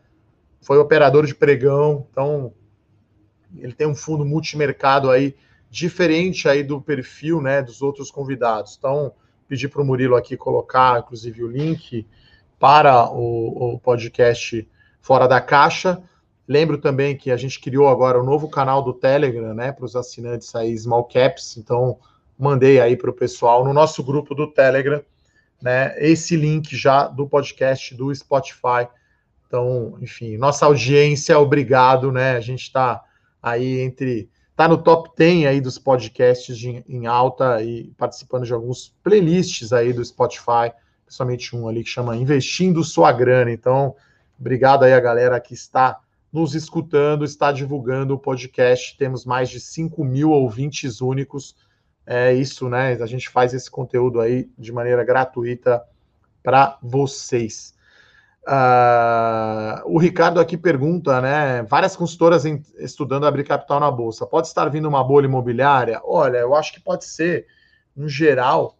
foi 0.60 0.78
operador 0.78 1.26
de 1.26 1.34
pregão, 1.34 2.06
então 2.10 2.52
ele 3.56 3.72
tem 3.72 3.86
um 3.86 3.94
fundo 3.94 4.24
multimercado 4.24 5.10
aí 5.10 5.34
diferente 5.70 6.48
aí 6.48 6.62
do 6.62 6.80
perfil, 6.80 7.40
né, 7.40 7.60
dos 7.60 7.82
outros 7.82 8.10
convidados. 8.10 8.76
Então, 8.78 9.12
pedir 9.48 9.68
para 9.68 9.82
o 9.82 9.84
Murilo 9.84 10.14
aqui 10.14 10.36
colocar, 10.36 11.00
inclusive, 11.00 11.42
o 11.42 11.48
link 11.48 12.06
para 12.58 13.10
o, 13.10 13.74
o, 13.74 13.78
podcast 13.78 14.66
Fora 15.04 15.28
da 15.28 15.38
Caixa. 15.38 16.02
Lembro 16.48 16.78
também 16.78 17.14
que 17.14 17.30
a 17.30 17.36
gente 17.36 17.60
criou 17.60 17.88
agora 17.88 18.18
um 18.18 18.24
novo 18.24 18.48
canal 18.48 18.82
do 18.82 18.94
Telegram, 18.94 19.52
né, 19.52 19.70
para 19.70 19.84
os 19.84 19.94
assinantes 19.94 20.54
aí, 20.54 20.74
Small 20.78 21.04
Caps. 21.04 21.58
Então, 21.58 21.98
mandei 22.38 22.80
aí 22.80 22.96
para 22.96 23.10
o 23.10 23.12
pessoal 23.12 23.66
no 23.66 23.74
nosso 23.74 24.02
grupo 24.02 24.34
do 24.34 24.50
Telegram, 24.50 25.02
né, 25.60 25.94
esse 25.98 26.36
link 26.36 26.74
já 26.74 27.06
do 27.06 27.28
podcast 27.28 27.94
do 27.94 28.14
Spotify. 28.14 28.88
Então, 29.46 29.98
enfim, 30.00 30.38
nossa 30.38 30.64
audiência, 30.64 31.38
obrigado, 31.38 32.10
né? 32.10 32.38
A 32.38 32.40
gente 32.40 32.62
está 32.62 33.04
aí 33.42 33.80
entre 33.80 34.30
Está 34.52 34.68
no 34.68 34.78
top 34.78 35.10
10 35.18 35.46
aí 35.46 35.60
dos 35.60 35.78
podcasts 35.78 36.56
de, 36.56 36.82
em 36.88 37.06
alta 37.06 37.60
e 37.60 37.92
participando 37.98 38.46
de 38.46 38.54
alguns 38.54 38.94
playlists 39.02 39.72
aí 39.72 39.92
do 39.92 40.02
Spotify, 40.02 40.72
principalmente 41.04 41.54
um 41.54 41.68
ali 41.68 41.82
que 41.82 41.90
chama 41.90 42.16
Investindo 42.16 42.84
Sua 42.84 43.10
Grana. 43.10 43.50
Então, 43.50 43.96
obrigado 44.38 44.84
aí 44.84 44.92
a 44.92 45.00
galera 45.00 45.40
que 45.40 45.54
está 45.54 46.00
nos 46.32 46.54
escutando, 46.54 47.24
está 47.24 47.52
divulgando 47.52 48.14
o 48.14 48.18
podcast. 48.18 48.96
Temos 48.98 49.24
mais 49.24 49.48
de 49.48 49.60
5 49.60 50.04
mil 50.04 50.30
ouvintes 50.30 51.00
únicos. 51.00 51.56
É 52.04 52.34
isso, 52.34 52.68
né? 52.68 52.94
A 53.00 53.06
gente 53.06 53.28
faz 53.28 53.54
esse 53.54 53.70
conteúdo 53.70 54.20
aí 54.20 54.50
de 54.58 54.72
maneira 54.72 55.04
gratuita 55.04 55.82
para 56.42 56.76
vocês. 56.82 57.74
Uh, 58.46 59.80
o 59.86 59.98
Ricardo 59.98 60.38
aqui 60.38 60.56
pergunta, 60.56 61.20
né? 61.20 61.62
Várias 61.62 61.96
consultoras 61.96 62.44
em, 62.44 62.62
estudando 62.78 63.26
abrir 63.26 63.44
capital 63.44 63.80
na 63.80 63.90
bolsa. 63.90 64.26
Pode 64.26 64.48
estar 64.48 64.68
vindo 64.68 64.86
uma 64.86 65.02
bolha 65.02 65.26
imobiliária? 65.26 66.00
Olha, 66.04 66.38
eu 66.38 66.54
acho 66.54 66.72
que 66.72 66.80
pode 66.80 67.06
ser, 67.06 67.46
no 67.96 68.08
geral, 68.08 68.76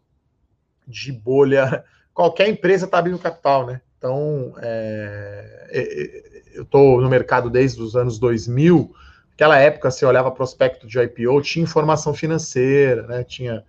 de 0.86 1.12
bolha. 1.12 1.82
Qualquer 2.12 2.48
empresa 2.48 2.84
está 2.84 2.98
abrindo 2.98 3.18
capital, 3.18 3.64
né? 3.66 3.80
Então, 4.04 4.52
é, 4.58 5.68
é, 5.70 5.80
é 5.80 6.34
eu 6.56 6.62
estou 6.62 7.00
no 7.00 7.08
mercado 7.08 7.48
desde 7.48 7.80
os 7.80 7.96
anos 7.96 8.18
2000. 8.18 8.94
Naquela 9.30 9.58
época, 9.58 9.90
você 9.90 10.04
olhava 10.04 10.30
prospecto 10.30 10.86
de 10.86 11.00
IPO, 11.00 11.40
tinha 11.40 11.62
informação 11.62 12.12
financeira, 12.12 13.06
né? 13.06 13.24
Tinha. 13.24 13.64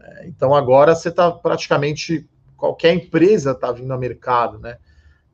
É, 0.00 0.28
então, 0.28 0.54
agora 0.54 0.94
você 0.94 1.08
está 1.08 1.32
praticamente. 1.32 2.28
Qualquer 2.56 2.94
empresa 2.94 3.50
está 3.50 3.72
vindo 3.72 3.92
ao 3.92 3.98
mercado, 3.98 4.60
né? 4.60 4.78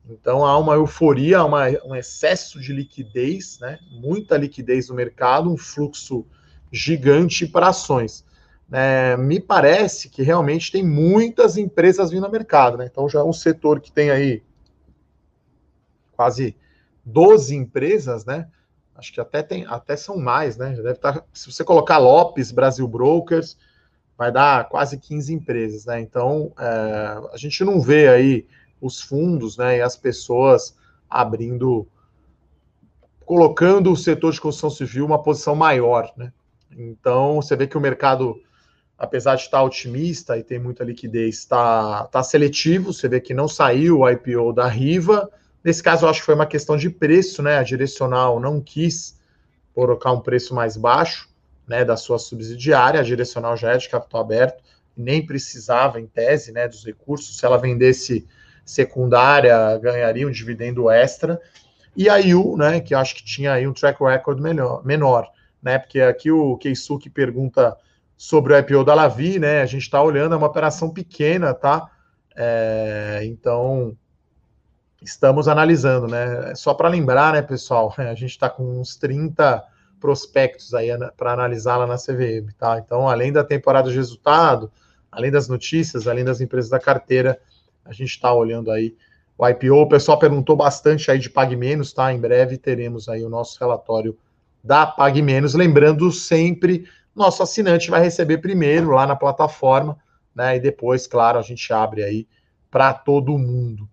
Então 0.09 0.45
há 0.45 0.59
uma 0.59 0.75
euforia, 0.75 1.45
uma, 1.45 1.69
um 1.85 1.95
excesso 1.95 2.59
de 2.59 2.73
liquidez, 2.73 3.59
né? 3.61 3.79
muita 3.93 4.37
liquidez 4.37 4.89
no 4.89 4.97
mercado, 4.97 5.49
um 5.49 5.57
fluxo 5.57 6.27
gigante 6.73 7.47
para 7.47 7.69
ações. 7.69 8.25
É, 8.73 9.17
me 9.17 9.39
parece 9.39 10.09
que 10.09 10.23
realmente 10.23 10.73
tem 10.73 10.83
muitas 10.83 11.57
empresas 11.57 12.11
vindo 12.11 12.25
ao 12.25 12.33
mercado. 12.33 12.79
Né? 12.79 12.89
Então 12.91 13.09
já 13.09 13.21
é 13.21 13.25
um 13.25 13.33
setor 13.33 13.81
que 13.81 13.93
tem 13.93 14.11
aí 14.11 14.43
quase 16.13 16.57
12 17.05 17.55
empresas, 17.55 18.25
né? 18.25 18.49
Acho 18.95 19.13
que 19.13 19.21
até 19.21 19.43
tem, 19.43 19.67
até 19.67 19.97
são 19.97 20.17
mais, 20.17 20.57
né? 20.57 20.75
Já 20.75 20.83
deve 20.83 20.95
estar. 20.95 21.13
Tá, 21.21 21.25
se 21.33 21.51
você 21.51 21.65
colocar 21.65 21.99
Lopes, 21.99 22.53
Brasil 22.53 22.87
Brokers, 22.87 23.57
vai 24.17 24.31
dar 24.31 24.69
quase 24.69 24.99
15 24.99 25.35
empresas, 25.35 25.87
né? 25.87 26.01
Então 26.01 26.53
é, 26.59 27.21
a 27.33 27.37
gente 27.37 27.65
não 27.65 27.81
vê 27.81 28.09
aí 28.09 28.47
os 28.83 29.01
fundos, 29.01 29.57
né, 29.57 29.79
e 29.79 29.81
as 29.81 29.97
pessoas 29.97 30.77
abrindo, 31.09 31.87
colocando 33.25 33.93
o 33.93 33.97
setor 33.97 34.33
de 34.33 34.41
construção 34.41 34.71
civil 34.71 35.07
uma 35.07 35.23
posição 35.23 35.55
maior, 35.55 36.13
né? 36.17 36.33
Então, 36.77 37.37
você 37.37 37.55
vê 37.55 37.67
que 37.67 37.77
o 37.77 37.81
mercado, 37.81 38.41
apesar 38.99 39.37
de 39.37 39.43
estar 39.43 39.63
otimista 39.63 40.37
e 40.37 40.43
tem 40.43 40.59
muita 40.59 40.85
liquidez, 40.85 41.39
está 41.39 42.05
tá 42.07 42.23
seletivo. 42.23 42.93
Você 42.93 43.09
vê 43.09 43.21
que 43.21 43.35
não 43.35 43.49
saiu 43.49 44.01
o 44.01 44.11
IPO 44.11 44.53
da 44.53 44.67
Riva. 44.67 45.31
Nesse 45.65 45.83
caso, 45.83 46.05
eu 46.05 46.11
acho 46.11 46.21
que 46.21 46.27
foi 46.27 46.35
uma 46.35 46.47
questão 46.47 46.77
de 46.77 46.91
preço, 46.91 47.43
né? 47.43 47.59
A 47.59 47.63
direcional 47.63 48.41
não 48.41 48.61
quis 48.61 49.19
colocar 49.75 50.13
um 50.13 50.21
preço 50.21 50.55
mais 50.55 50.77
baixo, 50.77 51.29
né, 51.67 51.85
da 51.85 51.97
sua 51.97 52.19
subsidiária. 52.19 53.01
A 53.01 53.05
direcional 53.05 53.57
já 53.57 53.73
é 53.73 53.79
de 53.79 53.89
capital 53.89 54.21
aberto, 54.21 54.63
nem 54.97 55.25
precisava, 55.25 56.01
em 56.01 56.07
tese, 56.07 56.53
né, 56.53 56.69
dos 56.69 56.85
recursos. 56.85 57.39
Se 57.39 57.47
ela 57.47 57.57
vendesse 57.57 58.27
secundária, 58.65 59.79
ganharia 59.79 60.27
um 60.27 60.31
dividendo 60.31 60.91
extra. 60.91 61.41
E 61.97 62.09
a 62.09 62.17
IU, 62.17 62.57
né, 62.57 62.81
que 62.81 62.95
eu 62.95 62.99
acho 62.99 63.15
que 63.15 63.25
tinha 63.25 63.53
aí 63.53 63.67
um 63.67 63.73
track 63.73 64.03
record 64.03 64.41
melhor, 64.41 64.85
menor 64.85 65.31
né? 65.63 65.79
Porque 65.79 66.01
aqui 66.01 66.31
o 66.31 66.57
Keisuke 66.57 67.09
pergunta 67.09 67.77
sobre 68.23 68.55
o 68.55 68.57
IPO 68.57 68.85
da 68.85 68.95
Lavi, 68.95 69.41
né? 69.41 69.63
A 69.63 69.67
gente 69.67 69.83
está 69.83 70.01
olhando, 70.01 70.37
é 70.37 70.39
uma 70.39 70.47
operação 70.47 70.89
pequena, 70.89 71.53
tá? 71.53 71.91
É, 72.37 73.23
então 73.25 73.97
estamos 75.03 75.49
analisando, 75.49 76.07
né? 76.07 76.55
Só 76.55 76.73
para 76.73 76.89
lembrar, 76.89 77.33
né, 77.33 77.43
pessoal, 77.43 77.93
a 77.99 78.15
gente 78.15 78.31
está 78.31 78.49
com 78.49 78.79
uns 78.79 78.95
30 78.95 79.65
prospectos 79.99 80.73
aí 80.73 80.87
para 81.17 81.33
analisar 81.33 81.77
lá 81.79 81.85
na 81.85 81.97
CVM, 81.97 82.53
tá? 82.57 82.79
Então, 82.79 83.09
além 83.09 83.33
da 83.33 83.43
temporada 83.43 83.91
de 83.91 83.97
resultado, 83.97 84.71
além 85.11 85.33
das 85.33 85.49
notícias, 85.49 86.07
além 86.07 86.25
das 86.25 86.41
empresas 86.41 86.71
da 86.71 86.79
carteira, 86.79 87.41
a 87.85 87.93
gente 87.93 88.11
está 88.11 88.33
olhando 88.33 88.71
aí 88.71 88.95
o 89.37 89.49
IPO. 89.49 89.83
O 89.83 89.89
pessoal 89.89 90.17
perguntou 90.17 90.55
bastante 90.55 91.11
aí 91.11 91.19
de 91.19 91.29
Pag 91.29 91.57
Menos, 91.57 91.93
tá? 91.93 92.13
Em 92.13 92.21
breve 92.21 92.57
teremos 92.57 93.09
aí 93.09 93.25
o 93.25 93.29
nosso 93.29 93.59
relatório 93.59 94.17
da 94.63 94.87
Pague 94.87 95.23
Menos. 95.23 95.55
Lembrando 95.55 96.13
sempre, 96.13 96.85
nosso 97.15 97.43
assinante 97.43 97.91
vai 97.91 98.03
receber 98.03 98.39
primeiro 98.39 98.91
lá 98.91 99.07
na 99.07 99.17
plataforma, 99.17 99.99
né? 100.35 100.57
E 100.57 100.61
depois, 100.61 101.07
claro, 101.07 101.39
a 101.39 101.43
gente 101.43 101.73
abre 101.73 102.03
aí 102.03 102.27
para 102.71 102.95
todo 102.95 103.39
mundo, 103.39 103.89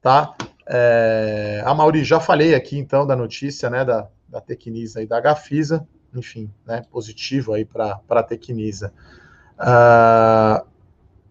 tá? 0.00 0.34
É, 0.66 1.62
a 1.66 1.74
Mauri, 1.74 2.04
já 2.04 2.20
falei 2.20 2.54
aqui 2.54 2.78
então 2.78 3.04
da 3.04 3.16
notícia, 3.16 3.68
né, 3.68 3.84
da, 3.84 4.06
da 4.28 4.40
Tecnisa 4.40 5.02
e 5.02 5.06
da 5.06 5.20
Gafisa, 5.20 5.84
enfim, 6.14 6.48
né, 6.64 6.84
positivo 6.92 7.52
aí 7.52 7.64
para 7.64 8.00
a 8.08 8.22
Tecnisa. 8.22 8.92
Uh, 9.58 10.64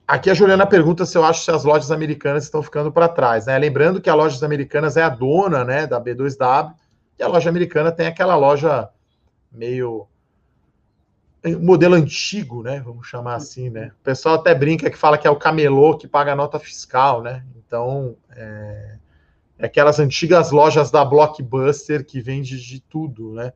aqui 0.05 0.29
a 0.29 0.33
Juliana 0.33 0.67
pergunta 0.67 1.05
se 1.05 1.17
eu 1.17 1.23
acho 1.23 1.45
que 1.45 1.51
as 1.51 1.63
lojas 1.63 1.89
americanas 1.89 2.43
estão 2.43 2.61
ficando 2.61 2.91
para 2.91 3.07
trás, 3.07 3.45
né? 3.45 3.57
Lembrando 3.57 4.01
que 4.01 4.09
a 4.09 4.13
Lojas 4.13 4.43
Americanas 4.43 4.97
é 4.97 5.03
a 5.03 5.09
dona, 5.09 5.63
né, 5.63 5.87
da 5.87 6.01
B2W, 6.01 6.73
e 7.17 7.23
a 7.23 7.27
loja 7.27 7.49
americana 7.49 7.91
tem 7.91 8.07
aquela 8.07 8.35
loja 8.35 8.89
meio 9.51 10.07
modelo 11.61 11.95
antigo, 11.95 12.61
né? 12.63 12.81
Vamos 12.81 13.07
chamar 13.07 13.35
assim, 13.35 13.69
né? 13.69 13.91
O 13.99 14.03
pessoal 14.03 14.35
até 14.35 14.53
brinca 14.53 14.89
que 14.89 14.97
fala 14.97 15.17
que 15.17 15.27
é 15.27 15.29
o 15.29 15.35
camelô 15.35 15.97
que 15.97 16.07
paga 16.07 16.33
a 16.33 16.35
nota 16.35 16.59
fiscal, 16.59 17.21
né? 17.21 17.43
Então, 17.55 18.17
é, 18.35 18.97
é 19.57 19.65
aquelas 19.65 19.99
antigas 19.99 20.51
lojas 20.51 20.91
da 20.91 21.03
Blockbuster 21.05 22.05
que 22.05 22.19
vende 22.19 22.59
de 22.59 22.79
tudo, 22.81 23.33
né? 23.33 23.53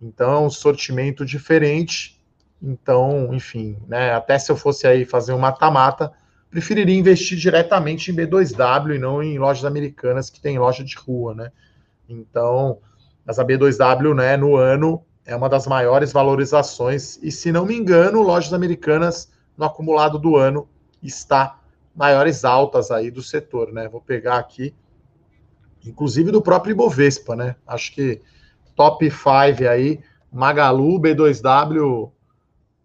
Então, 0.00 0.32
é 0.32 0.38
um 0.40 0.50
sortimento 0.50 1.24
diferente. 1.24 2.20
Então, 2.62 3.32
enfim, 3.32 3.78
né? 3.86 4.12
Até 4.12 4.38
se 4.38 4.50
eu 4.50 4.56
fosse 4.56 4.86
aí 4.86 5.04
fazer 5.04 5.32
um 5.32 5.38
mata-mata, 5.38 6.12
preferiria 6.50 6.98
investir 6.98 7.38
diretamente 7.38 8.10
em 8.10 8.14
B2W 8.14 8.94
e 8.94 8.98
não 8.98 9.22
em 9.22 9.38
lojas 9.38 9.64
americanas 9.64 10.28
que 10.28 10.40
tem 10.40 10.58
loja 10.58 10.84
de 10.84 10.94
rua, 10.96 11.34
né? 11.34 11.52
Então, 12.08 12.78
as 13.26 13.38
AB2W, 13.38 14.14
né, 14.14 14.36
no 14.36 14.56
ano, 14.56 15.04
é 15.26 15.34
uma 15.34 15.48
das 15.48 15.66
maiores 15.66 16.12
valorizações. 16.12 17.18
E, 17.20 17.32
se 17.32 17.50
não 17.50 17.66
me 17.66 17.74
engano, 17.74 18.22
lojas 18.22 18.52
americanas, 18.52 19.30
no 19.56 19.64
acumulado 19.64 20.18
do 20.18 20.36
ano, 20.36 20.68
está 21.02 21.60
maiores 21.94 22.44
altas 22.44 22.90
aí 22.90 23.10
do 23.10 23.22
setor, 23.22 23.72
né? 23.72 23.88
Vou 23.88 24.00
pegar 24.00 24.38
aqui, 24.38 24.74
inclusive 25.84 26.30
do 26.30 26.40
próprio 26.40 26.72
Ibovespa, 26.72 27.34
né? 27.34 27.56
Acho 27.66 27.92
que 27.92 28.22
top 28.76 29.10
5 29.10 29.68
aí, 29.68 30.00
Magalu, 30.30 31.00
B2W, 31.00 32.12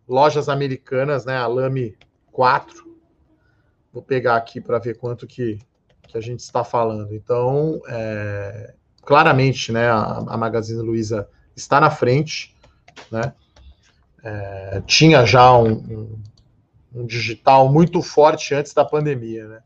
lojas 0.07 0.49
americanas, 0.49 1.25
né? 1.25 1.37
Alame 1.37 1.95
4. 2.31 2.89
Vou 3.93 4.01
pegar 4.01 4.37
aqui 4.37 4.59
para 4.61 4.79
ver 4.79 4.97
quanto 4.97 5.27
que, 5.27 5.59
que 6.07 6.17
a 6.17 6.21
gente 6.21 6.39
está 6.39 6.63
falando. 6.63 7.13
Então, 7.13 7.81
é, 7.87 8.73
claramente, 9.01 9.71
né, 9.71 9.89
a, 9.89 10.23
a 10.27 10.37
Magazine 10.37 10.81
Luiza 10.81 11.27
está 11.61 11.79
na 11.79 11.89
frente, 11.89 12.55
né? 13.11 13.33
É, 14.23 14.81
tinha 14.85 15.25
já 15.25 15.57
um, 15.57 15.71
um, 15.71 16.19
um, 16.93 17.05
digital 17.05 17.71
muito 17.71 18.01
forte 18.01 18.53
antes 18.53 18.73
da 18.73 18.85
pandemia, 18.85 19.47
né? 19.47 19.59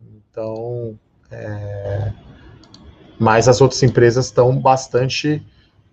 Então, 0.00 0.98
é, 1.30 2.12
mas 3.18 3.48
as 3.48 3.60
outras 3.60 3.82
empresas 3.82 4.26
estão 4.26 4.58
bastante, 4.58 5.44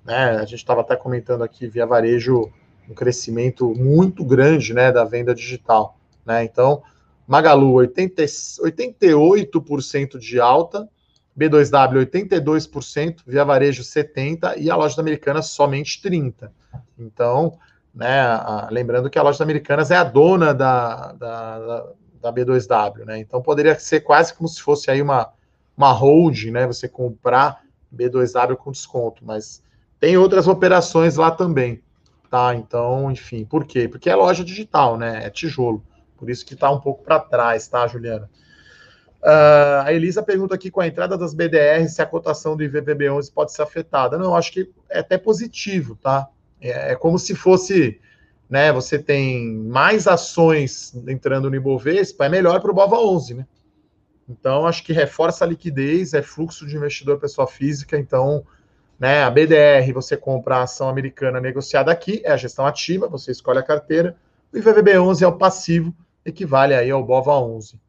né? 0.03 0.38
A 0.38 0.45
gente 0.45 0.55
estava 0.55 0.81
até 0.81 0.95
comentando 0.95 1.43
aqui 1.43 1.67
via 1.67 1.85
varejo 1.85 2.51
um 2.89 2.93
crescimento 2.95 3.75
muito 3.75 4.25
grande, 4.25 4.73
né, 4.73 4.91
da 4.91 5.03
venda 5.03 5.35
digital, 5.35 5.99
né? 6.25 6.43
Então, 6.43 6.81
Magalu 7.27 7.73
80, 7.73 8.23
88% 8.23 10.17
de 10.17 10.39
alta, 10.39 10.89
B2W 11.39 12.06
82%, 12.06 13.21
Via 13.25 13.45
Varejo 13.45 13.82
70% 13.82 14.58
e 14.58 14.69
a 14.69 14.75
loja 14.75 14.99
Americanas 14.99 15.47
somente 15.47 16.02
30%. 16.02 16.49
Então, 16.97 17.58
né, 17.95 18.19
a, 18.19 18.67
lembrando 18.69 19.10
que 19.10 19.17
a 19.17 19.23
loja 19.23 19.41
Americanas 19.41 19.89
é 19.89 19.95
a 19.95 20.04
dona 20.04 20.54
da, 20.54 21.13
da, 21.13 21.88
da, 22.21 22.34
B2W, 22.34 23.06
né? 23.06 23.19
Então 23.19 23.41
poderia 23.41 23.80
ser 23.80 24.02
quase 24.02 24.34
como 24.34 24.49
se 24.49 24.62
fosse 24.62 24.91
aí 24.91 25.02
uma, 25.02 25.32
uma 25.78 25.91
hold, 25.93 26.45
né? 26.45 26.67
Você 26.67 26.89
comprar 26.89 27.63
B2W 27.95 28.58
com 28.58 28.71
desconto, 28.71 29.23
mas 29.25 29.63
tem 29.97 30.17
outras 30.17 30.47
operações 30.47 31.15
lá 31.15 31.32
também, 31.32 31.82
tá? 32.30 32.54
Então, 32.54 33.10
enfim, 33.10 33.45
por 33.45 33.65
quê? 33.65 33.88
Porque 33.88 34.10
é 34.10 34.15
loja 34.15 34.43
digital, 34.43 34.97
né? 34.97 35.25
É 35.25 35.30
tijolo. 35.30 35.84
Por 36.17 36.30
isso 36.30 36.45
que 36.45 36.54
está 36.54 36.69
um 36.69 36.82
pouco 36.82 37.04
para 37.04 37.17
trás, 37.17 37.67
tá, 37.69 37.88
Juliana? 37.88 38.30
Uh, 39.21 39.84
a 39.84 39.91
Elisa 39.91 40.23
pergunta 40.23 40.55
aqui 40.55 40.71
com 40.71 40.79
a 40.79 40.88
entrada 40.88 41.17
das 41.17 41.34
BDRs 41.34 41.93
se 41.93 42.01
a 42.01 42.05
cotação 42.05 42.55
do 42.55 42.63
IVPB11 42.63 43.34
pode 43.34 43.51
ser 43.51 43.62
afetada. 43.62 44.17
Não, 44.17 44.34
acho 44.34 44.51
que 44.51 44.71
é 44.89 44.99
até 44.99 45.17
positivo, 45.17 45.95
tá? 45.95 46.29
É, 46.62 46.93
é, 46.93 46.95
como 46.95 47.19
se 47.19 47.36
fosse, 47.36 47.99
né? 48.49 48.71
Você 48.71 48.97
tem 48.97 49.53
mais 49.53 50.08
ações 50.08 50.93
entrando 51.08 51.49
no 51.49 51.55
Ibovespa, 51.55 52.25
é 52.25 52.29
melhor 52.29 52.62
para 52.62 52.71
o 52.71 52.73
BOVA 52.73 52.97
11, 52.97 53.34
né? 53.34 53.47
Então, 54.27 54.65
acho 54.65 54.84
que 54.84 54.93
reforça 54.93 55.43
a 55.43 55.47
liquidez, 55.47 56.13
é 56.13 56.21
fluxo 56.21 56.65
de 56.65 56.77
investidor 56.77 57.19
pessoa 57.19 57.47
física. 57.47 57.97
Então, 57.97 58.45
né, 58.97 59.23
a 59.23 59.29
BDR, 59.29 59.91
você 59.91 60.15
compra 60.15 60.58
a 60.58 60.63
ação 60.63 60.88
americana 60.88 61.41
negociada 61.41 61.91
aqui, 61.91 62.21
é 62.23 62.32
a 62.32 62.38
gestão 62.38 62.65
ativa, 62.65 63.08
você 63.08 63.32
escolhe 63.32 63.60
a 63.60 63.63
carteira. 63.63 64.15
O 64.53 64.58
IVVB11 64.58 65.23
é 65.23 65.27
o 65.27 65.38
passivo, 65.38 65.93
equivale 66.23 66.73
aí 66.73 66.91
ao 66.91 67.03
BOVA 67.03 67.39
11. 67.39 67.79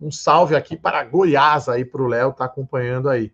Um 0.00 0.10
salve 0.10 0.56
aqui 0.56 0.76
para 0.76 1.04
Goiás 1.04 1.68
aí 1.68 1.84
para 1.84 2.02
o 2.02 2.06
Léo, 2.06 2.32
tá 2.32 2.44
acompanhando 2.44 3.08
aí. 3.08 3.32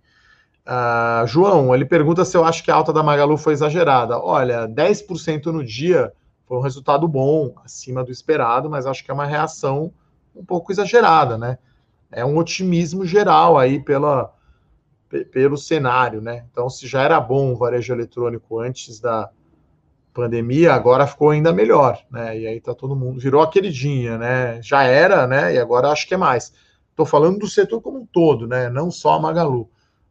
Uh, 0.66 1.26
João, 1.28 1.72
ele 1.72 1.84
pergunta 1.84 2.24
se 2.24 2.36
eu 2.36 2.44
acho 2.44 2.64
que 2.64 2.70
a 2.72 2.74
alta 2.74 2.92
da 2.92 3.02
Magalu 3.02 3.36
foi 3.36 3.52
exagerada. 3.52 4.18
Olha, 4.18 4.66
10% 4.66 5.46
no 5.46 5.64
dia 5.64 6.12
foi 6.46 6.58
um 6.58 6.60
resultado 6.60 7.06
bom, 7.06 7.54
acima 7.64 8.02
do 8.02 8.10
esperado, 8.10 8.68
mas 8.68 8.86
acho 8.86 9.04
que 9.04 9.10
é 9.10 9.14
uma 9.14 9.26
reação 9.26 9.92
um 10.34 10.44
pouco 10.44 10.72
exagerada, 10.72 11.38
né? 11.38 11.58
É 12.10 12.24
um 12.24 12.36
otimismo 12.36 13.04
geral 13.06 13.58
aí 13.58 13.80
pela, 13.80 14.32
pelo 15.32 15.56
cenário, 15.56 16.20
né? 16.20 16.44
Então, 16.50 16.68
se 16.68 16.86
já 16.86 17.02
era 17.02 17.20
bom 17.20 17.52
o 17.52 17.56
varejo 17.56 17.92
eletrônico 17.92 18.60
antes 18.60 19.00
da 19.00 19.30
pandemia, 20.16 20.72
agora 20.72 21.06
ficou 21.06 21.30
ainda 21.30 21.52
melhor, 21.52 22.02
né? 22.10 22.38
E 22.38 22.46
aí 22.46 22.60
tá 22.60 22.74
todo 22.74 22.96
mundo, 22.96 23.20
virou 23.20 23.42
a 23.42 23.50
queridinha, 23.50 24.16
né? 24.16 24.60
Já 24.62 24.84
era, 24.84 25.26
né? 25.26 25.54
E 25.54 25.58
agora 25.58 25.90
acho 25.90 26.08
que 26.08 26.14
é 26.14 26.16
mais. 26.16 26.54
Estou 26.90 27.04
falando 27.04 27.38
do 27.38 27.46
setor 27.46 27.82
como 27.82 27.98
um 27.98 28.06
todo, 28.06 28.46
né? 28.46 28.70
Não 28.70 28.90
só 28.90 29.14
a 29.14 29.20
Magalu. 29.20 29.68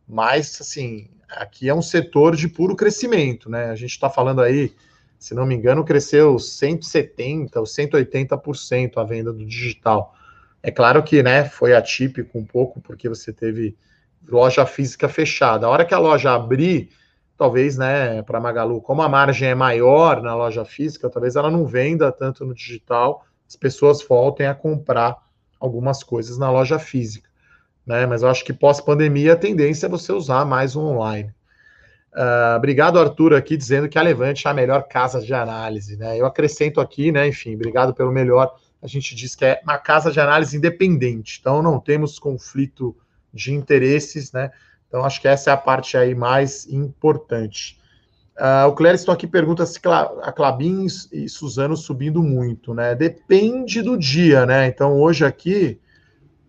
Mas, 0.07 0.61
assim, 0.61 1.09
aqui 1.27 1.67
é 1.67 1.73
um 1.73 1.81
setor 1.81 2.35
de 2.35 2.47
puro 2.47 2.75
crescimento, 2.75 3.49
né? 3.49 3.71
A 3.71 3.75
gente 3.75 3.91
está 3.91 4.07
falando 4.07 4.41
aí, 4.41 4.75
se 5.17 5.33
não 5.33 5.47
me 5.47 5.55
engano, 5.55 5.83
cresceu 5.83 6.35
170% 6.35 7.55
ou 7.55 7.63
180% 7.63 8.97
a 8.97 9.03
venda 9.03 9.33
do 9.33 9.43
digital. 9.43 10.13
É 10.61 10.69
claro 10.69 11.01
que, 11.01 11.23
né, 11.23 11.45
foi 11.45 11.75
atípico 11.75 12.37
um 12.37 12.45
pouco, 12.45 12.79
porque 12.79 13.09
você 13.09 13.33
teve 13.33 13.75
loja 14.27 14.65
física 14.65 15.09
fechada. 15.09 15.65
A 15.65 15.69
hora 15.69 15.85
que 15.85 15.93
a 15.93 15.99
loja 15.99 16.33
abrir, 16.33 16.89
talvez, 17.37 17.77
né, 17.77 18.21
para 18.21 18.39
Magalu, 18.39 18.81
como 18.81 19.01
a 19.01 19.09
margem 19.09 19.49
é 19.49 19.55
maior 19.55 20.21
na 20.21 20.35
loja 20.35 20.63
física, 20.63 21.09
talvez 21.09 21.35
ela 21.35 21.51
não 21.51 21.65
venda 21.65 22.11
tanto 22.11 22.45
no 22.45 22.53
digital, 22.53 23.25
as 23.47 23.55
pessoas 23.55 24.01
voltem 24.01 24.47
a 24.47 24.55
comprar 24.55 25.17
algumas 25.59 26.03
coisas 26.03 26.37
na 26.37 26.49
loja 26.49 26.79
física. 26.79 27.29
né? 27.85 28.05
Mas 28.05 28.23
eu 28.23 28.29
acho 28.29 28.43
que 28.43 28.53
pós-pandemia 28.53 29.33
a 29.33 29.37
tendência 29.37 29.85
é 29.85 29.89
você 29.89 30.11
usar 30.11 30.45
mais 30.45 30.75
o 30.75 30.81
online. 30.81 31.33
Uh, 32.13 32.55
obrigado, 32.55 32.97
Arthur, 32.97 33.33
aqui 33.33 33.57
dizendo 33.57 33.89
que 33.89 33.99
a 33.99 34.01
Levante 34.01 34.47
é 34.47 34.49
a 34.49 34.53
melhor 34.53 34.87
casa 34.87 35.19
de 35.19 35.33
análise, 35.33 35.97
né? 35.97 36.17
Eu 36.17 36.25
acrescento 36.25 36.79
aqui, 36.79 37.11
né? 37.11 37.27
Enfim, 37.27 37.55
obrigado 37.55 37.93
pelo 37.93 38.09
melhor. 38.09 38.55
A 38.81 38.87
gente 38.87 39.13
diz 39.13 39.35
que 39.35 39.43
é 39.43 39.59
uma 39.63 39.77
casa 39.77 40.11
de 40.11 40.19
análise 40.19 40.55
independente, 40.55 41.39
então 41.41 41.61
não 41.61 41.77
temos 41.77 42.17
conflito 42.17 42.95
de 43.33 43.53
interesses, 43.53 44.31
né? 44.31 44.49
Então 44.87 45.03
acho 45.03 45.21
que 45.21 45.27
essa 45.27 45.49
é 45.49 45.53
a 45.53 45.57
parte 45.57 45.97
aí 45.97 46.15
mais 46.15 46.67
importante. 46.67 47.79
Uh, 48.37 48.67
o 48.67 48.73
Clériston 48.73 49.11
aqui 49.11 49.25
pergunta 49.25 49.65
se 49.65 49.79
a 49.85 50.31
Clabin 50.31 50.85
e 51.11 51.29
Suzano 51.29 51.77
subindo 51.77 52.21
muito, 52.21 52.73
né? 52.73 52.93
Depende 52.93 53.81
do 53.81 53.97
dia, 53.97 54.45
né? 54.45 54.67
Então 54.67 54.99
hoje 54.99 55.23
aqui 55.23 55.79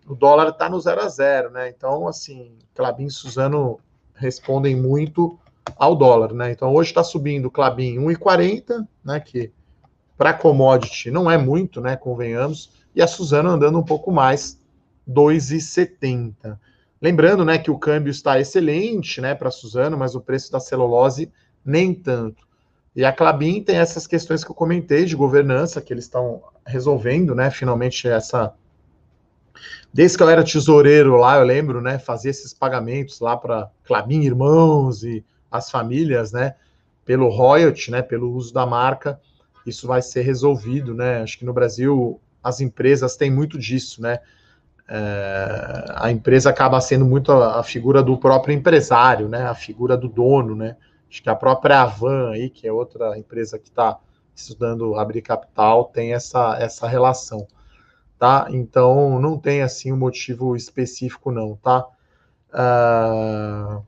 o 0.05 0.13
dólar 0.13 0.49
está 0.49 0.69
no 0.69 0.79
zero 0.79 1.01
a 1.01 1.07
zero, 1.07 1.49
né? 1.49 1.69
Então 1.69 2.07
assim, 2.07 2.57
Clabin 2.75 3.05
e 3.05 3.11
Suzano 3.11 3.79
respondem 4.13 4.75
muito 4.75 5.39
ao 5.77 5.95
dólar, 5.95 6.33
né? 6.33 6.51
Então 6.51 6.73
hoje 6.73 6.89
está 6.89 7.03
subindo 7.03 7.51
Clabin 7.51 7.97
1,40, 7.99 8.85
né? 9.03 9.19
Que 9.19 9.51
para 10.17 10.33
commodity 10.33 11.11
não 11.11 11.29
é 11.29 11.37
muito, 11.37 11.79
né? 11.79 11.95
Convenhamos, 11.95 12.71
e 12.95 13.01
a 13.01 13.07
Suzano 13.07 13.49
andando 13.49 13.77
um 13.77 13.83
pouco 13.83 14.11
mais, 14.11 14.59
2,70. 15.07 16.57
Lembrando, 17.01 17.45
né, 17.45 17.57
que 17.57 17.69
o 17.69 17.77
câmbio 17.77 18.11
está 18.11 18.39
excelente, 18.39 19.21
né, 19.21 19.35
para 19.35 19.51
Suzano, 19.51 19.97
mas 19.97 20.15
o 20.15 20.21
preço 20.21 20.51
da 20.51 20.59
celulose 20.59 21.31
nem 21.63 21.93
tanto. 21.93 22.47
E 22.95 23.05
a 23.05 23.13
Clabin 23.13 23.61
tem 23.61 23.77
essas 23.77 24.07
questões 24.07 24.43
que 24.43 24.49
eu 24.49 24.55
comentei 24.55 25.05
de 25.05 25.15
governança 25.15 25.79
que 25.79 25.93
eles 25.93 26.05
estão 26.05 26.41
resolvendo, 26.65 27.35
né? 27.35 27.51
Finalmente 27.51 28.07
essa 28.07 28.55
Desde 29.93 30.17
que 30.17 30.23
eu 30.23 30.29
era 30.29 30.43
tesoureiro 30.43 31.15
lá, 31.15 31.37
eu 31.37 31.45
lembro, 31.45 31.81
né, 31.81 31.97
fazia 31.99 32.31
esses 32.31 32.53
pagamentos 32.53 33.19
lá 33.19 33.37
para 33.37 33.69
Clabin 33.83 34.21
Irmãos 34.21 35.03
e 35.03 35.23
as 35.51 35.69
famílias, 35.69 36.31
né, 36.31 36.55
pelo 37.05 37.29
royalty, 37.29 37.91
né, 37.91 38.01
pelo 38.01 38.31
uso 38.31 38.53
da 38.53 38.65
marca, 38.65 39.19
isso 39.65 39.87
vai 39.87 40.01
ser 40.01 40.21
resolvido, 40.21 40.93
né? 40.93 41.21
Acho 41.21 41.37
que 41.37 41.45
no 41.45 41.53
Brasil 41.53 42.19
as 42.43 42.61
empresas 42.61 43.15
têm 43.15 43.29
muito 43.29 43.57
disso, 43.59 44.01
né? 44.01 44.19
É, 44.89 45.85
a 45.95 46.11
empresa 46.11 46.49
acaba 46.49 46.79
sendo 46.79 47.05
muito 47.05 47.31
a, 47.31 47.59
a, 47.59 47.63
figura 47.63 48.01
do 48.01 48.17
próprio 48.17 48.55
empresário, 48.55 49.27
né? 49.27 49.43
A 49.45 49.53
figura 49.53 49.97
do 49.97 50.07
dono, 50.07 50.55
né? 50.55 50.77
Acho 51.09 51.21
que 51.21 51.29
a 51.29 51.35
própria 51.35 51.81
Avan 51.81 52.31
aí, 52.31 52.49
que 52.49 52.67
é 52.67 52.71
outra 52.71 53.17
empresa 53.17 53.59
que 53.59 53.69
está 53.69 53.99
estudando 54.33 54.95
abrir 54.95 55.21
capital, 55.21 55.85
tem 55.85 56.13
essa, 56.13 56.57
essa 56.59 56.87
relação, 56.87 57.45
tá? 58.17 58.47
Então 58.49 59.19
não 59.19 59.37
tem 59.37 59.61
assim 59.61 59.91
um 59.91 59.97
motivo 59.97 60.55
específico 60.55 61.31
não, 61.31 61.55
tá? 61.55 61.85
Uh... 62.53 63.83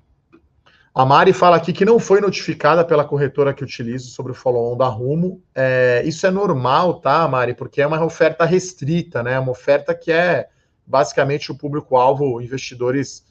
A 0.93 1.05
Mari 1.05 1.31
fala 1.31 1.55
aqui 1.55 1.71
que 1.71 1.85
não 1.85 1.97
foi 1.97 2.19
notificada 2.19 2.83
pela 2.83 3.05
corretora 3.05 3.53
que 3.53 3.63
utilizo 3.63 4.09
sobre 4.09 4.33
o 4.33 4.35
follow-on 4.35 4.75
da 4.75 4.87
Rumo. 4.87 5.41
É, 5.55 6.01
isso 6.03 6.27
é 6.27 6.31
normal, 6.31 6.95
tá, 6.95 7.25
Mari? 7.25 7.53
Porque 7.53 7.81
é 7.81 7.87
uma 7.87 8.03
oferta 8.03 8.43
restrita, 8.43 9.23
né? 9.23 9.39
Uma 9.39 9.51
oferta 9.51 9.95
que 9.95 10.11
é 10.11 10.49
basicamente 10.89 11.51
o 11.51 11.55
público-alvo 11.55 12.41
investidores 12.41 13.23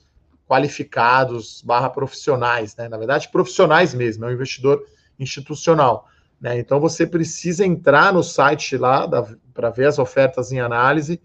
qualificados 0.47 1.61
barra 1.61 1.91
profissionais, 1.91 2.77
né? 2.77 2.89
Na 2.89 2.97
verdade, 2.97 3.29
profissionais 3.29 3.93
mesmo, 3.93 4.25
é 4.25 4.29
um 4.29 4.33
investidor 4.33 4.83
institucional. 5.19 6.09
Né? 6.41 6.59
Então 6.59 6.79
você 6.79 7.05
precisa 7.05 7.67
entrar 7.67 8.13
no 8.13 8.23
site 8.23 8.77
lá 8.77 9.07
para 9.53 9.71
ver 9.71 9.87
as 9.87 9.99
ofertas 9.99 10.53
em 10.53 10.61
análise, 10.61 11.21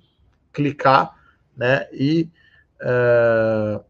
clicar 0.51 1.15
né? 1.55 1.87
e 1.93 2.29
uh, 2.81 3.83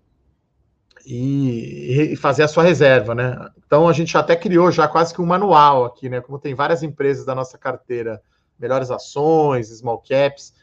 e, 1.06 2.12
e, 2.14 2.16
fazer 2.16 2.44
a 2.44 2.48
sua 2.48 2.64
reserva, 2.64 3.14
né? 3.14 3.36
Então 3.66 3.90
a 3.90 3.94
gente 3.94 4.18
até 4.18 4.38
criou 4.38 4.72
já 4.72 4.88
quase 4.88 5.14
que 5.14 5.22
um 5.22 5.26
manual 5.26 5.84
aqui, 5.84 6.08
né? 6.08 6.22
Como 6.22 6.40
tem 6.40 6.56
várias 6.56 6.82
empresas 6.82 7.26
da 7.26 7.36
nossa 7.36 7.58
carteira, 7.58 8.22
melhores 8.58 8.90
ações, 8.90 9.68
small 9.68 10.02
caps, 10.02 10.54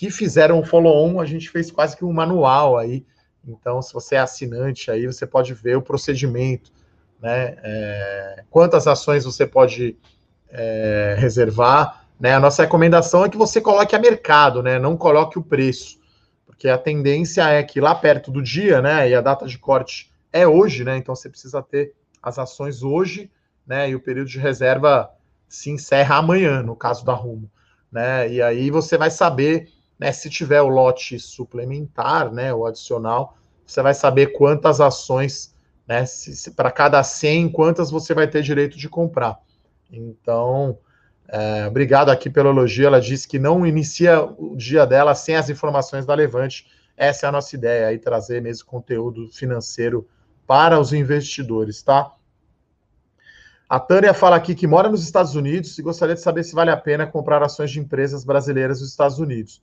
que 0.00 0.10
fizeram 0.10 0.58
um 0.58 0.64
follow-on, 0.64 1.20
a 1.20 1.26
gente 1.26 1.50
fez 1.50 1.70
quase 1.70 1.96
que 1.96 2.04
um 2.04 2.12
manual 2.12 2.78
aí. 2.78 3.04
Então, 3.46 3.82
se 3.82 3.92
você 3.92 4.14
é 4.14 4.18
assinante 4.18 4.90
aí, 4.90 5.06
você 5.06 5.26
pode 5.26 5.52
ver 5.52 5.76
o 5.76 5.82
procedimento, 5.82 6.72
né? 7.20 7.56
É, 7.62 8.44
quantas 8.48 8.86
ações 8.86 9.24
você 9.24 9.46
pode 9.46 9.98
é, 10.48 11.16
reservar, 11.18 12.06
né? 12.18 12.34
A 12.34 12.40
nossa 12.40 12.62
recomendação 12.62 13.24
é 13.24 13.28
que 13.28 13.36
você 13.36 13.60
coloque 13.60 13.94
a 13.94 13.98
mercado, 13.98 14.62
né? 14.62 14.78
Não 14.78 14.96
coloque 14.96 15.38
o 15.38 15.42
preço 15.42 16.00
porque 16.60 16.68
a 16.68 16.76
tendência 16.76 17.48
é 17.48 17.62
que 17.62 17.80
lá 17.80 17.94
perto 17.94 18.30
do 18.30 18.42
dia, 18.42 18.82
né, 18.82 19.08
e 19.08 19.14
a 19.14 19.22
data 19.22 19.46
de 19.46 19.56
corte 19.56 20.12
é 20.30 20.46
hoje, 20.46 20.84
né, 20.84 20.94
então 20.98 21.14
você 21.14 21.30
precisa 21.30 21.62
ter 21.62 21.94
as 22.22 22.38
ações 22.38 22.82
hoje, 22.82 23.30
né, 23.66 23.88
e 23.88 23.94
o 23.94 24.00
período 24.00 24.28
de 24.28 24.38
reserva 24.38 25.10
se 25.48 25.70
encerra 25.70 26.16
amanhã, 26.16 26.62
no 26.62 26.76
caso 26.76 27.02
da 27.02 27.14
Rumo, 27.14 27.50
né, 27.90 28.30
e 28.30 28.42
aí 28.42 28.70
você 28.70 28.98
vai 28.98 29.10
saber, 29.10 29.70
né, 30.00 30.12
se 30.12 30.30
tiver 30.30 30.62
o 30.62 30.68
lote 30.68 31.20
suplementar, 31.20 32.32
né, 32.32 32.54
o 32.54 32.64
adicional, 32.64 33.36
você 33.66 33.82
vai 33.82 33.92
saber 33.92 34.28
quantas 34.28 34.80
ações, 34.80 35.54
né, 35.86 36.04
para 36.56 36.72
cada 36.72 37.02
100, 37.02 37.50
quantas 37.50 37.90
você 37.90 38.14
vai 38.14 38.26
ter 38.26 38.42
direito 38.42 38.78
de 38.78 38.88
comprar. 38.88 39.38
Então, 39.92 40.78
é, 41.28 41.66
obrigado 41.66 42.08
aqui 42.08 42.30
pelo 42.30 42.48
elogio. 42.48 42.86
Ela 42.86 43.00
disse 43.00 43.28
que 43.28 43.38
não 43.38 43.66
inicia 43.66 44.22
o 44.22 44.56
dia 44.56 44.86
dela 44.86 45.14
sem 45.14 45.36
as 45.36 45.50
informações 45.50 46.06
da 46.06 46.14
Levante. 46.14 46.66
Essa 46.96 47.26
é 47.26 47.28
a 47.28 47.32
nossa 47.32 47.54
ideia 47.54 47.88
aí, 47.88 47.98
trazer 47.98 48.40
mesmo 48.40 48.66
conteúdo 48.66 49.28
financeiro 49.30 50.08
para 50.46 50.80
os 50.80 50.94
investidores, 50.94 51.82
tá? 51.82 52.12
A 53.68 53.78
Tânia 53.78 54.14
fala 54.14 54.34
aqui 54.34 54.54
que 54.54 54.66
mora 54.66 54.88
nos 54.88 55.04
Estados 55.04 55.34
Unidos 55.36 55.78
e 55.78 55.82
gostaria 55.82 56.14
de 56.14 56.20
saber 56.20 56.42
se 56.42 56.54
vale 56.54 56.70
a 56.70 56.76
pena 56.76 57.06
comprar 57.06 57.42
ações 57.42 57.70
de 57.70 57.78
empresas 57.78 58.24
brasileiras 58.24 58.80
nos 58.80 58.90
Estados 58.90 59.18
Unidos. 59.18 59.62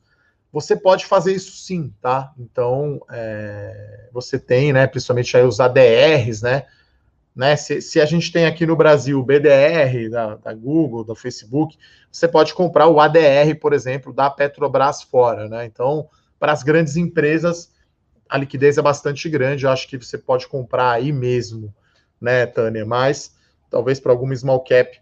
Você 0.51 0.75
pode 0.75 1.05
fazer 1.05 1.33
isso 1.33 1.51
sim, 1.51 1.93
tá? 2.01 2.33
Então, 2.37 3.01
é, 3.11 4.09
você 4.11 4.39
tem, 4.39 4.73
né, 4.73 4.87
principalmente 4.87 5.35
aí 5.35 5.43
os 5.43 5.59
ADRs, 5.59 6.41
né? 6.41 6.65
Né? 7.37 7.55
Se, 7.55 7.79
se, 7.81 8.01
a 8.01 8.05
gente 8.05 8.31
tem 8.31 8.47
aqui 8.47 8.65
no 8.65 8.75
Brasil 8.75 9.19
o 9.19 9.23
BDR 9.23 10.09
da, 10.09 10.35
da, 10.37 10.53
Google, 10.55 11.03
da 11.03 11.15
Facebook, 11.15 11.77
você 12.11 12.27
pode 12.27 12.51
comprar 12.55 12.87
o 12.87 12.99
ADR, 12.99 13.53
por 13.61 13.73
exemplo, 13.73 14.11
da 14.11 14.27
Petrobras 14.27 15.03
fora. 15.03 15.47
Né? 15.47 15.65
Então, 15.65 16.09
para 16.39 16.51
as 16.51 16.63
grandes 16.63 16.97
empresas, 16.97 17.71
a 18.27 18.39
liquidez 18.39 18.79
é 18.79 18.81
bastante 18.81 19.29
grande. 19.29 19.65
Eu 19.65 19.69
acho 19.69 19.87
que 19.87 19.99
você 19.99 20.17
pode 20.17 20.47
comprar 20.47 20.93
aí 20.93 21.11
mesmo, 21.11 21.71
né, 22.19 22.47
Tânia? 22.47 22.83
Mas 22.83 23.35
talvez 23.69 23.99
para 23.99 24.11
alguma 24.11 24.35
small 24.35 24.63
cap 24.63 24.99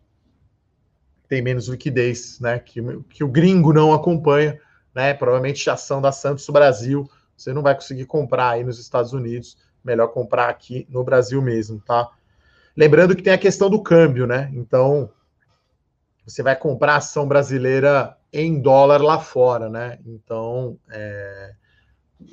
tem 1.29 1.41
menos 1.41 1.69
liquidez, 1.69 2.41
né? 2.41 2.59
Que, 2.59 2.81
que 3.09 3.23
o 3.23 3.29
gringo 3.29 3.71
não 3.71 3.93
acompanha, 3.93 4.59
né? 4.95 5.13
Provavelmente 5.13 5.69
a 5.69 5.73
ação 5.73 6.01
da 6.01 6.11
Santos 6.11 6.49
Brasil 6.49 7.07
você 7.35 7.53
não 7.53 7.61
vai 7.61 7.75
conseguir 7.75 8.05
comprar 8.05 8.51
aí 8.51 8.63
nos 8.63 8.79
Estados 8.79 9.13
Unidos. 9.13 9.57
Melhor 9.83 10.07
comprar 10.07 10.49
aqui 10.49 10.87
no 10.89 11.03
Brasil 11.03 11.41
mesmo, 11.41 11.79
tá? 11.85 12.09
Lembrando 12.75 13.15
que 13.15 13.21
tem 13.21 13.33
a 13.33 13.37
questão 13.37 13.69
do 13.69 13.81
câmbio, 13.81 14.25
né? 14.25 14.49
Então, 14.53 15.09
você 16.25 16.41
vai 16.41 16.55
comprar 16.55 16.95
ação 16.95 17.27
brasileira 17.27 18.17
em 18.33 18.59
dólar 18.59 19.01
lá 19.01 19.19
fora, 19.19 19.69
né? 19.69 19.99
Então, 20.05 20.77
é, 20.89 21.53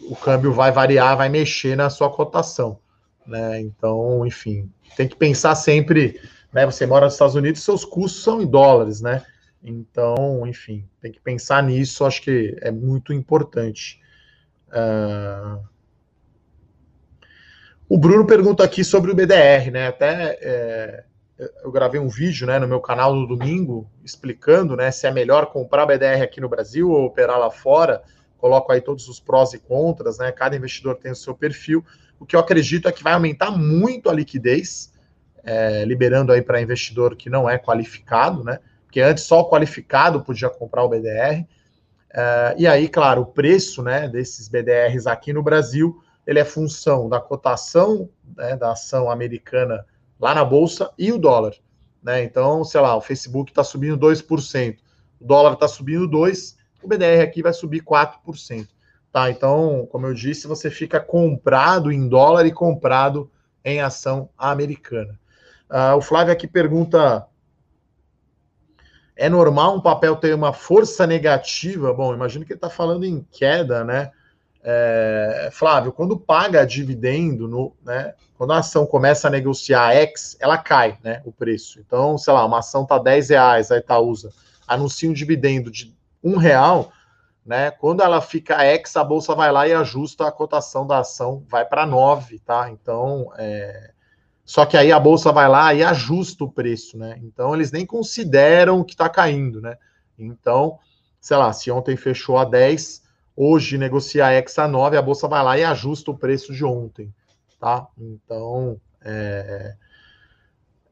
o 0.08 0.16
câmbio 0.16 0.52
vai 0.52 0.72
variar, 0.72 1.16
vai 1.16 1.28
mexer 1.28 1.76
na 1.76 1.90
sua 1.90 2.10
cotação, 2.10 2.78
né? 3.26 3.60
Então, 3.60 4.26
enfim, 4.26 4.70
tem 4.96 5.06
que 5.06 5.16
pensar 5.16 5.54
sempre, 5.54 6.20
né? 6.52 6.64
Você 6.64 6.86
mora 6.86 7.04
nos 7.04 7.14
Estados 7.14 7.34
Unidos, 7.34 7.62
seus 7.62 7.84
custos 7.84 8.22
são 8.22 8.40
em 8.40 8.46
dólares, 8.46 9.00
né? 9.00 9.22
Então, 9.62 10.46
enfim, 10.46 10.84
tem 11.00 11.12
que 11.12 11.20
pensar 11.20 11.62
nisso, 11.62 12.04
acho 12.04 12.22
que 12.22 12.56
é 12.60 12.70
muito 12.70 13.12
importante. 13.12 14.00
Uh, 14.68 15.62
o 17.88 17.96
Bruno 17.98 18.26
pergunta 18.26 18.64
aqui 18.64 18.82
sobre 18.82 19.10
o 19.10 19.14
BDR, 19.14 19.70
né? 19.70 19.86
Até 19.86 20.38
é, 20.40 21.04
eu 21.62 21.70
gravei 21.70 22.00
um 22.00 22.08
vídeo 22.08 22.46
né, 22.46 22.58
no 22.58 22.68
meu 22.68 22.80
canal 22.80 23.14
no 23.14 23.26
domingo 23.26 23.90
explicando 24.04 24.76
né, 24.76 24.90
se 24.90 25.06
é 25.06 25.10
melhor 25.10 25.46
comprar 25.46 25.86
BDR 25.86 26.22
aqui 26.22 26.40
no 26.40 26.48
Brasil 26.48 26.90
ou 26.90 27.04
operar 27.04 27.38
lá 27.38 27.50
fora. 27.50 28.02
Coloco 28.38 28.72
aí 28.72 28.80
todos 28.80 29.08
os 29.08 29.20
prós 29.20 29.52
e 29.52 29.58
contras, 29.58 30.18
né? 30.18 30.32
Cada 30.32 30.56
investidor 30.56 30.96
tem 30.96 31.12
o 31.12 31.16
seu 31.16 31.34
perfil. 31.34 31.84
O 32.18 32.26
que 32.26 32.34
eu 32.34 32.40
acredito 32.40 32.88
é 32.88 32.92
que 32.92 33.02
vai 33.02 33.12
aumentar 33.12 33.52
muito 33.52 34.10
a 34.10 34.12
liquidez, 34.12 34.92
é, 35.44 35.84
liberando 35.84 36.32
aí 36.32 36.42
para 36.42 36.60
investidor 36.60 37.14
que 37.14 37.30
não 37.30 37.48
é 37.48 37.56
qualificado, 37.56 38.42
né? 38.42 38.58
Porque 38.92 39.00
antes 39.00 39.24
só 39.24 39.40
o 39.40 39.48
qualificado 39.48 40.22
podia 40.22 40.50
comprar 40.50 40.84
o 40.84 40.88
BDR. 40.90 41.46
É, 42.12 42.54
e 42.58 42.66
aí, 42.66 42.86
claro, 42.90 43.22
o 43.22 43.26
preço 43.26 43.82
né, 43.82 44.06
desses 44.06 44.48
BDRs 44.48 45.06
aqui 45.06 45.32
no 45.32 45.42
Brasil 45.42 45.98
ele 46.26 46.38
é 46.38 46.44
função 46.44 47.08
da 47.08 47.18
cotação 47.18 48.10
né, 48.36 48.54
da 48.54 48.72
ação 48.72 49.10
americana 49.10 49.86
lá 50.20 50.34
na 50.34 50.44
bolsa 50.44 50.90
e 50.98 51.10
o 51.10 51.16
dólar. 51.16 51.54
Né? 52.02 52.22
Então, 52.22 52.62
sei 52.64 52.82
lá, 52.82 52.94
o 52.94 53.00
Facebook 53.00 53.50
está 53.50 53.64
subindo 53.64 53.96
2%, 53.96 54.76
o 55.18 55.24
dólar 55.24 55.54
está 55.54 55.66
subindo 55.66 56.06
2%, 56.06 56.56
o 56.82 56.86
BDR 56.86 57.22
aqui 57.22 57.42
vai 57.42 57.54
subir 57.54 57.82
4%. 57.82 58.68
Tá, 59.10 59.30
então, 59.30 59.88
como 59.90 60.06
eu 60.06 60.12
disse, 60.12 60.46
você 60.46 60.70
fica 60.70 61.00
comprado 61.00 61.90
em 61.90 62.06
dólar 62.08 62.44
e 62.44 62.52
comprado 62.52 63.30
em 63.64 63.80
ação 63.80 64.28
americana. 64.36 65.18
Uh, 65.70 65.96
o 65.96 66.00
Flávio 66.02 66.32
aqui 66.32 66.46
pergunta: 66.46 67.26
é 69.16 69.28
normal 69.28 69.76
um 69.76 69.80
papel 69.80 70.16
ter 70.16 70.34
uma 70.34 70.52
força 70.52 71.06
negativa? 71.06 71.92
Bom, 71.92 72.14
imagino 72.14 72.44
que 72.44 72.52
ele 72.52 72.58
está 72.58 72.70
falando 72.70 73.04
em 73.04 73.26
queda, 73.30 73.84
né? 73.84 74.10
É, 74.64 75.48
Flávio, 75.52 75.92
quando 75.92 76.16
paga 76.16 76.64
dividendo, 76.64 77.48
no, 77.48 77.74
né, 77.84 78.14
quando 78.38 78.52
a 78.52 78.58
ação 78.58 78.86
começa 78.86 79.26
a 79.26 79.30
negociar 79.30 79.92
X, 79.94 80.36
ela 80.38 80.56
cai, 80.56 80.98
né, 81.02 81.20
o 81.24 81.32
preço. 81.32 81.80
Então, 81.80 82.16
sei 82.16 82.32
lá, 82.32 82.44
uma 82.44 82.60
ação 82.60 82.86
tá 82.86 82.96
10 82.96 83.30
reais, 83.30 83.72
a 83.72 83.78
Itaúsa 83.78 84.32
anuncia 84.66 85.10
um 85.10 85.12
dividendo 85.12 85.68
de 85.68 85.92
um 86.22 86.36
real, 86.36 86.92
né, 87.44 87.72
quando 87.72 88.04
ela 88.04 88.20
fica 88.20 88.62
X, 88.62 88.96
a 88.96 89.02
bolsa 89.02 89.34
vai 89.34 89.50
lá 89.50 89.66
e 89.66 89.72
ajusta 89.72 90.28
a 90.28 90.32
cotação 90.32 90.86
da 90.86 91.00
ação, 91.00 91.44
vai 91.48 91.64
para 91.64 91.84
9, 91.84 92.38
tá? 92.38 92.70
Então, 92.70 93.32
é... 93.36 93.90
só 94.52 94.66
que 94.66 94.76
aí 94.76 94.92
a 94.92 95.00
bolsa 95.00 95.32
vai 95.32 95.48
lá 95.48 95.72
e 95.72 95.82
ajusta 95.82 96.44
o 96.44 96.52
preço, 96.52 96.98
né? 96.98 97.18
Então, 97.22 97.54
eles 97.54 97.72
nem 97.72 97.86
consideram 97.86 98.84
que 98.84 98.92
está 98.92 99.08
caindo, 99.08 99.62
né? 99.62 99.78
Então, 100.18 100.78
sei 101.18 101.38
lá, 101.38 101.50
se 101.54 101.70
ontem 101.70 101.96
fechou 101.96 102.36
a 102.36 102.44
10, 102.44 103.02
hoje 103.34 103.78
negocia 103.78 104.26
a 104.26 104.32
X 104.32 104.58
a 104.58 104.68
9, 104.68 104.98
a 104.98 105.00
bolsa 105.00 105.26
vai 105.26 105.42
lá 105.42 105.56
e 105.56 105.64
ajusta 105.64 106.10
o 106.10 106.18
preço 106.18 106.52
de 106.52 106.66
ontem, 106.66 107.10
tá? 107.58 107.86
Então, 107.96 108.78
é, 109.02 109.74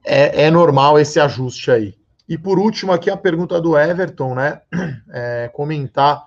é, 0.07 0.45
é 0.45 0.51
normal 0.51 0.99
esse 0.99 1.21
ajuste 1.21 1.71
aí. 1.71 1.95
E 2.27 2.39
por 2.39 2.59
último, 2.59 2.93
aqui 2.93 3.11
a 3.11 3.17
pergunta 3.17 3.61
do 3.61 3.77
Everton, 3.77 4.37
né? 4.37 4.63
É, 5.13 5.51
comentar 5.53 6.25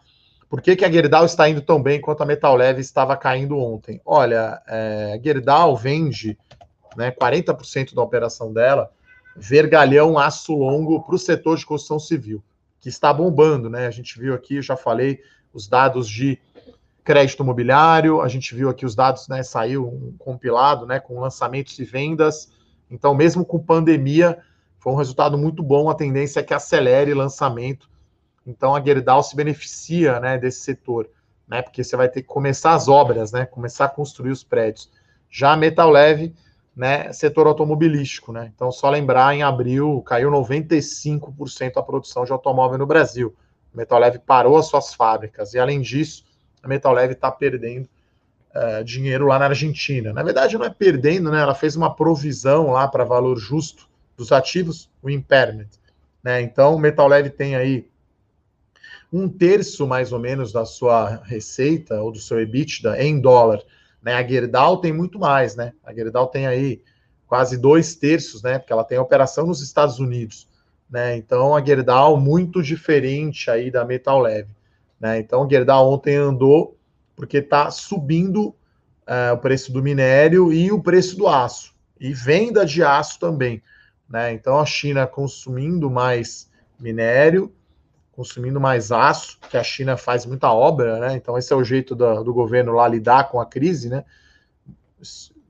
por 0.48 0.62
que, 0.62 0.76
que 0.76 0.86
a 0.86 0.91
Gerdau 0.91 1.26
está 1.26 1.50
indo 1.50 1.62
tão 1.62 1.82
bem 1.82 1.98
enquanto 1.98 2.22
a 2.22 2.28
Metal 2.28 2.56
Leve 2.56 2.80
estava 2.80 3.17
caindo 3.17 3.58
ontem. 3.58 4.00
Olha, 4.06 4.62
é, 4.67 5.17
a 5.17 5.24
Gerdau 5.24 5.76
vende 5.76 6.38
né, 6.95 7.12
40% 7.12 7.93
da 7.93 8.01
operação 8.01 8.51
dela 8.51 8.91
vergalhão 9.36 10.17
aço 10.17 10.56
longo 10.56 11.01
para 11.01 11.15
o 11.15 11.19
setor 11.19 11.58
de 11.58 11.65
construção 11.65 11.99
civil, 11.99 12.43
que 12.79 12.89
está 12.89 13.12
bombando, 13.13 13.69
né? 13.69 13.88
A 13.88 13.91
gente 13.91 14.19
viu 14.19 14.34
aqui, 14.34 14.62
já 14.62 14.77
falei, 14.77 15.21
os 15.53 15.67
dados 15.67 16.08
de 16.08 16.39
crédito 17.03 17.43
imobiliário, 17.43 18.21
a 18.21 18.27
gente 18.27 18.56
viu 18.56 18.69
aqui 18.69 18.86
os 18.86 18.95
dados, 18.95 19.27
né, 19.27 19.43
saiu 19.43 19.88
um 19.88 20.15
compilado, 20.17 20.86
né, 20.86 20.99
com 20.99 21.19
lançamentos 21.19 21.77
e 21.77 21.84
vendas. 21.84 22.49
Então, 22.89 23.13
mesmo 23.13 23.45
com 23.45 23.60
pandemia, 23.60 24.38
foi 24.79 24.93
um 24.93 24.95
resultado 24.95 25.38
muito 25.38 25.62
bom, 25.62 25.89
a 25.89 25.95
tendência 25.95 26.39
é 26.39 26.43
que 26.43 26.53
acelere 26.53 27.13
lançamento. 27.13 27.89
Então, 28.47 28.73
a 28.73 28.82
Gerdau 28.82 29.21
se 29.21 29.36
beneficia, 29.36 30.19
né, 30.19 30.38
desse 30.38 30.62
setor, 30.62 31.10
né, 31.45 31.62
porque 31.62 31.84
você 31.84 31.97
vai 31.97 32.08
ter 32.08 32.21
que 32.21 32.27
começar 32.27 32.73
as 32.73 32.88
obras, 32.88 33.34
né, 33.34 33.45
começar 33.45 33.86
a 33.86 33.89
construir 33.89 34.32
os 34.32 34.43
prédios. 34.43 34.89
Já 35.29 35.53
a 35.53 35.58
Metal 35.58 35.89
Leve, 35.89 36.34
né, 36.76 37.12
setor 37.14 37.48
automobilístico, 37.48 38.32
né? 38.32 38.52
Então, 38.54 38.72
só 38.72 38.90
lembrar, 38.90 39.36
em 39.36 39.44
abril 39.44 40.02
caiu 40.06 40.32
95% 40.32 41.74
a 41.78 41.84
produção 41.84 42.26
de 42.26 42.32
automóvel 42.32 42.78
no 42.78 42.86
Brasil. 42.86 43.36
A 43.74 43.78
Metal 43.78 44.00
Leve 44.00 44.20
parou 44.20 44.58
as 44.58 44.68
suas 44.68 44.94
fábricas 44.94 45.54
e, 45.54 45.60
além 45.60 45.82
disso, 45.82 46.26
a 46.62 46.68
Metal 46.68 46.92
Leve 46.94 47.14
está 47.14 47.32
perdendo 47.32 47.88
uh, 48.56 48.84
dinheiro 48.84 49.28
lá 49.28 49.38
na 49.38 49.46
Argentina. 49.46 50.14
Na 50.14 50.24
verdade, 50.24 50.58
não 50.58 50.66
é 50.66 50.70
perdendo, 50.70 51.32
né? 51.32 51.42
Ela 51.42 51.56
fez 51.56 51.76
uma 51.76 51.94
provisão 51.94 52.72
lá 52.72 52.88
para 52.88 53.04
valor 53.04 53.38
justo 53.38 53.88
dos 54.18 54.32
ativos, 54.32 54.90
o 55.02 55.10
impairment. 55.10 55.70
Né? 56.24 56.42
Então, 56.42 56.78
Metal 56.78 57.08
Leve 57.08 57.30
tem 57.30 57.56
aí 57.56 57.88
um 59.12 59.28
terço, 59.30 59.86
mais 59.86 60.12
ou 60.12 60.20
menos, 60.20 60.52
da 60.52 60.66
sua 60.66 61.22
receita 61.24 62.02
ou 62.02 62.12
do 62.12 62.20
seu 62.20 62.40
EBITDA 62.40 63.04
em 63.04 63.20
dólar. 63.20 63.62
Né? 64.04 64.13
A 64.13 64.28
Gerdau 64.28 64.78
tem 64.78 64.92
muito 64.92 65.18
mais, 65.18 65.56
né? 65.56 65.74
A 65.84 65.94
Gerdau 65.94 66.28
tem 66.28 66.46
aí 66.46 66.82
quase 67.26 67.58
dois 67.58 67.96
terços, 67.96 68.44
né? 68.44 68.60
Porque 68.60 68.74
ela 68.74 68.84
tem 68.84 68.98
operação 68.98 69.48
nos 69.48 69.62
Estados 69.62 69.98
Unidos. 70.00 70.48
Né? 70.89 71.18
Então 71.18 71.56
a 71.56 71.66
Gerdau 71.66 72.20
muito 72.20 72.62
diferente 72.62 73.50
aí 73.50 73.72
da 73.72 73.84
Metal 73.84 74.20
Leve. 74.20 74.52
Né? 75.00 75.20
Então 75.20 75.44
a 75.44 75.50
Gerdau 75.50 75.92
ontem 75.92 76.16
andou 76.16 76.78
porque 77.16 77.38
está 77.38 77.72
subindo 77.72 78.54
é, 79.08 79.32
o 79.32 79.38
preço 79.38 79.72
do 79.72 79.82
minério 79.82 80.54
e 80.54 80.72
o 80.72 80.82
preço 80.82 81.18
do 81.18 81.28
aço 81.28 81.74
e 82.00 82.13
venda 82.13 82.66
de 82.66 82.84
aço 82.84 83.20
também. 83.20 83.63
Né? 84.08 84.34
Então 84.34 84.60
a 84.60 84.66
China 84.66 85.08
consumindo 85.08 85.89
mais 85.89 86.50
minério, 86.80 87.52
consumindo 88.15 88.60
mais 88.60 88.91
aço, 88.91 89.39
que 89.49 89.58
a 89.58 89.63
China 89.63 89.97
faz 89.97 90.26
muita 90.26 90.52
obra, 90.52 90.99
né? 90.99 91.15
Então 91.15 91.38
esse 91.38 91.52
é 91.52 91.56
o 91.56 91.63
jeito 91.63 91.95
do, 91.95 92.23
do 92.23 92.34
governo 92.34 92.71
lá 92.71 92.88
lidar 92.88 93.30
com 93.30 93.39
a 93.39 93.45
crise, 93.45 93.89
né? 93.89 94.06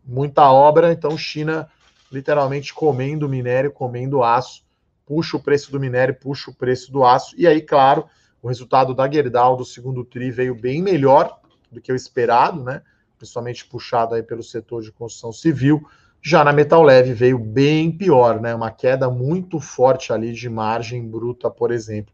Muita 0.06 0.50
obra, 0.52 0.92
então 0.92 1.18
China 1.18 1.70
literalmente 2.12 2.74
comendo 2.74 3.28
minério, 3.28 3.72
comendo 3.72 4.24
aço 4.24 4.64
puxa 5.06 5.38
o 5.38 5.40
preço 5.40 5.72
do 5.72 5.80
minério, 5.80 6.16
puxa 6.16 6.52
o 6.52 6.54
preço 6.54 6.92
do 6.92 7.04
aço. 7.04 7.36
E 7.38 7.48
aí, 7.48 7.62
claro, 7.62 8.06
o 8.42 8.48
resultado 8.48 8.94
da 8.94 9.10
Gerdau 9.10 9.56
do 9.56 9.66
segundo 9.66 10.04
TRI 10.04 10.32
veio 10.32 10.56
bem 10.56 10.82
melhor 10.82 11.40
do 11.72 11.82
que 11.82 11.92
o 11.92 11.96
esperado, 11.96 12.64
né? 12.64 12.82
Principalmente 13.18 13.66
puxado 13.66 14.16
aí 14.16 14.24
pelo 14.24 14.44
setor 14.44 14.82
de 14.82 14.92
construção 14.92 15.32
civil. 15.32 15.86
Já 16.22 16.44
na 16.44 16.54
Metal 16.54 16.82
Leve 16.82 17.14
veio 17.14 17.38
bem 17.38 17.92
pior, 17.92 18.40
né? 18.40 18.56
Uma 18.56 18.72
queda 18.72 19.10
muito 19.10 19.60
forte 19.60 20.14
ali 20.14 20.32
de 20.32 20.50
margem 20.50 21.08
bruta, 21.08 21.50
por 21.50 21.72
exemplo. 21.72 22.14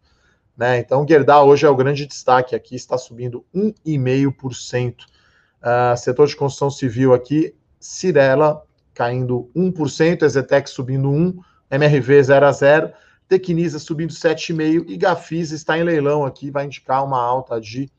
Né? 0.60 0.80
Então, 0.80 1.08
Gerdau 1.08 1.48
hoje 1.48 1.66
é 1.66 1.70
o 1.70 1.76
grande 1.76 2.06
destaque 2.06 2.54
aqui, 2.54 2.76
está 2.76 2.98
subindo 2.98 3.46
1,5%. 3.56 4.92
Uh, 4.92 5.06
ah, 5.62 5.96
setor 5.96 6.28
de 6.28 6.36
construção 6.36 6.70
civil 6.70 7.14
aqui, 7.14 7.56
Cirela 7.80 8.62
caindo 8.94 9.50
1%, 9.56 10.24
Ezetec 10.24 10.70
subindo 10.70 11.10
1%, 11.10 11.40
MRV 11.72 12.24
0 12.24 12.46
a 12.46 12.52
0 12.52 12.94
Tecnisa 13.30 13.80
subindo 13.80 14.12
7,5 14.12 14.86
e 14.88 14.98
Gafisa 14.98 15.56
está 15.56 15.78
em 15.78 15.84
leilão 15.84 16.26
aqui, 16.26 16.52
vai 16.52 16.66
indicar 16.66 17.06
uma 17.06 17.22
alta 17.22 17.62
de 17.62 17.90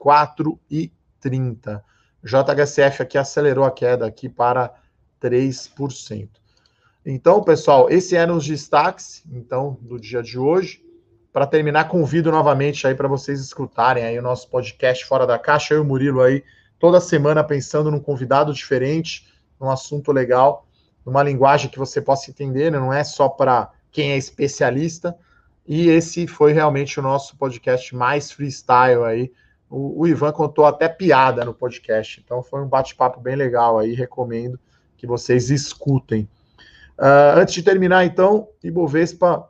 4,30. 0.00 1.82
JHSF 2.24 3.02
aqui 3.02 3.18
acelerou 3.18 3.64
a 3.64 3.70
queda 3.70 4.06
aqui 4.06 4.30
para 4.30 4.72
3%. 5.20 6.28
Então, 7.04 7.42
pessoal, 7.42 7.90
esses 7.90 8.12
eram 8.14 8.36
os 8.36 8.46
destaques 8.46 9.22
então 9.30 9.76
do 9.82 10.00
dia 10.00 10.22
de 10.22 10.38
hoje. 10.38 10.87
Para 11.38 11.46
terminar, 11.46 11.86
convido 11.86 12.32
novamente 12.32 12.84
aí 12.84 12.96
para 12.96 13.06
vocês 13.06 13.38
escutarem 13.38 14.02
aí 14.02 14.18
o 14.18 14.22
nosso 14.22 14.50
podcast 14.50 15.04
Fora 15.04 15.24
da 15.24 15.38
Caixa, 15.38 15.72
eu 15.72 15.78
e 15.78 15.80
o 15.82 15.84
Murilo 15.84 16.20
aí 16.20 16.42
toda 16.80 17.00
semana 17.00 17.44
pensando 17.44 17.92
num 17.92 18.00
convidado 18.00 18.52
diferente, 18.52 19.24
num 19.60 19.70
assunto 19.70 20.10
legal 20.10 20.66
numa 21.06 21.22
linguagem 21.22 21.70
que 21.70 21.78
você 21.78 22.02
possa 22.02 22.28
entender, 22.28 22.72
né? 22.72 22.80
não 22.80 22.92
é 22.92 23.04
só 23.04 23.28
para 23.28 23.70
quem 23.92 24.10
é 24.10 24.16
especialista. 24.16 25.16
E 25.64 25.88
esse 25.88 26.26
foi 26.26 26.52
realmente 26.52 26.98
o 26.98 27.04
nosso 27.04 27.36
podcast 27.36 27.94
mais 27.94 28.32
freestyle 28.32 29.04
aí. 29.04 29.32
O, 29.70 30.00
o 30.00 30.08
Ivan 30.08 30.32
contou 30.32 30.66
até 30.66 30.88
piada 30.88 31.44
no 31.44 31.54
podcast, 31.54 32.20
então 32.20 32.42
foi 32.42 32.62
um 32.62 32.66
bate-papo 32.66 33.20
bem 33.20 33.36
legal 33.36 33.78
aí. 33.78 33.94
Recomendo 33.94 34.58
que 34.96 35.06
vocês 35.06 35.50
escutem. 35.50 36.28
Uh, 36.98 37.38
antes 37.38 37.54
de 37.54 37.62
terminar, 37.62 38.04
então, 38.04 38.48
Ibovespa 38.60 39.47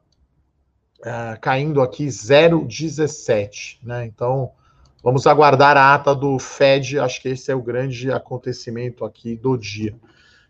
uh, 1.00 1.38
caindo 1.40 1.80
aqui 1.80 2.06
0,17, 2.06 3.78
né? 3.82 4.06
Então, 4.06 4.50
vamos 5.02 5.26
aguardar 5.26 5.76
a 5.76 5.94
ata 5.94 6.14
do 6.14 6.38
Fed. 6.38 6.98
Acho 6.98 7.20
que 7.22 7.28
esse 7.30 7.50
é 7.50 7.54
o 7.54 7.62
grande 7.62 8.10
acontecimento 8.10 9.04
aqui 9.04 9.36
do 9.36 9.56
dia. 9.56 9.94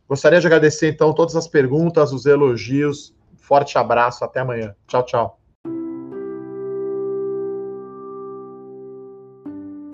Gostaria 0.09 0.41
de 0.41 0.47
agradecer, 0.47 0.89
então, 0.89 1.13
todas 1.13 1.37
as 1.37 1.47
perguntas, 1.47 2.13
os 2.13 2.27
elogios. 2.27 3.15
Forte 3.37 3.79
abraço, 3.79 4.25
até 4.25 4.41
amanhã. 4.41 4.75
Tchau, 4.87 5.05
tchau. 5.05 5.39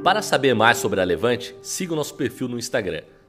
Para 0.05 0.21
saber 0.21 0.55
mais 0.55 0.77
sobre 0.77 1.01
a 1.01 1.05
Levante, 1.05 1.57
siga 1.63 1.95
o 1.95 1.97
nosso 1.97 2.15
perfil 2.15 2.47
no 2.47 2.59
Instagram, 2.59 3.01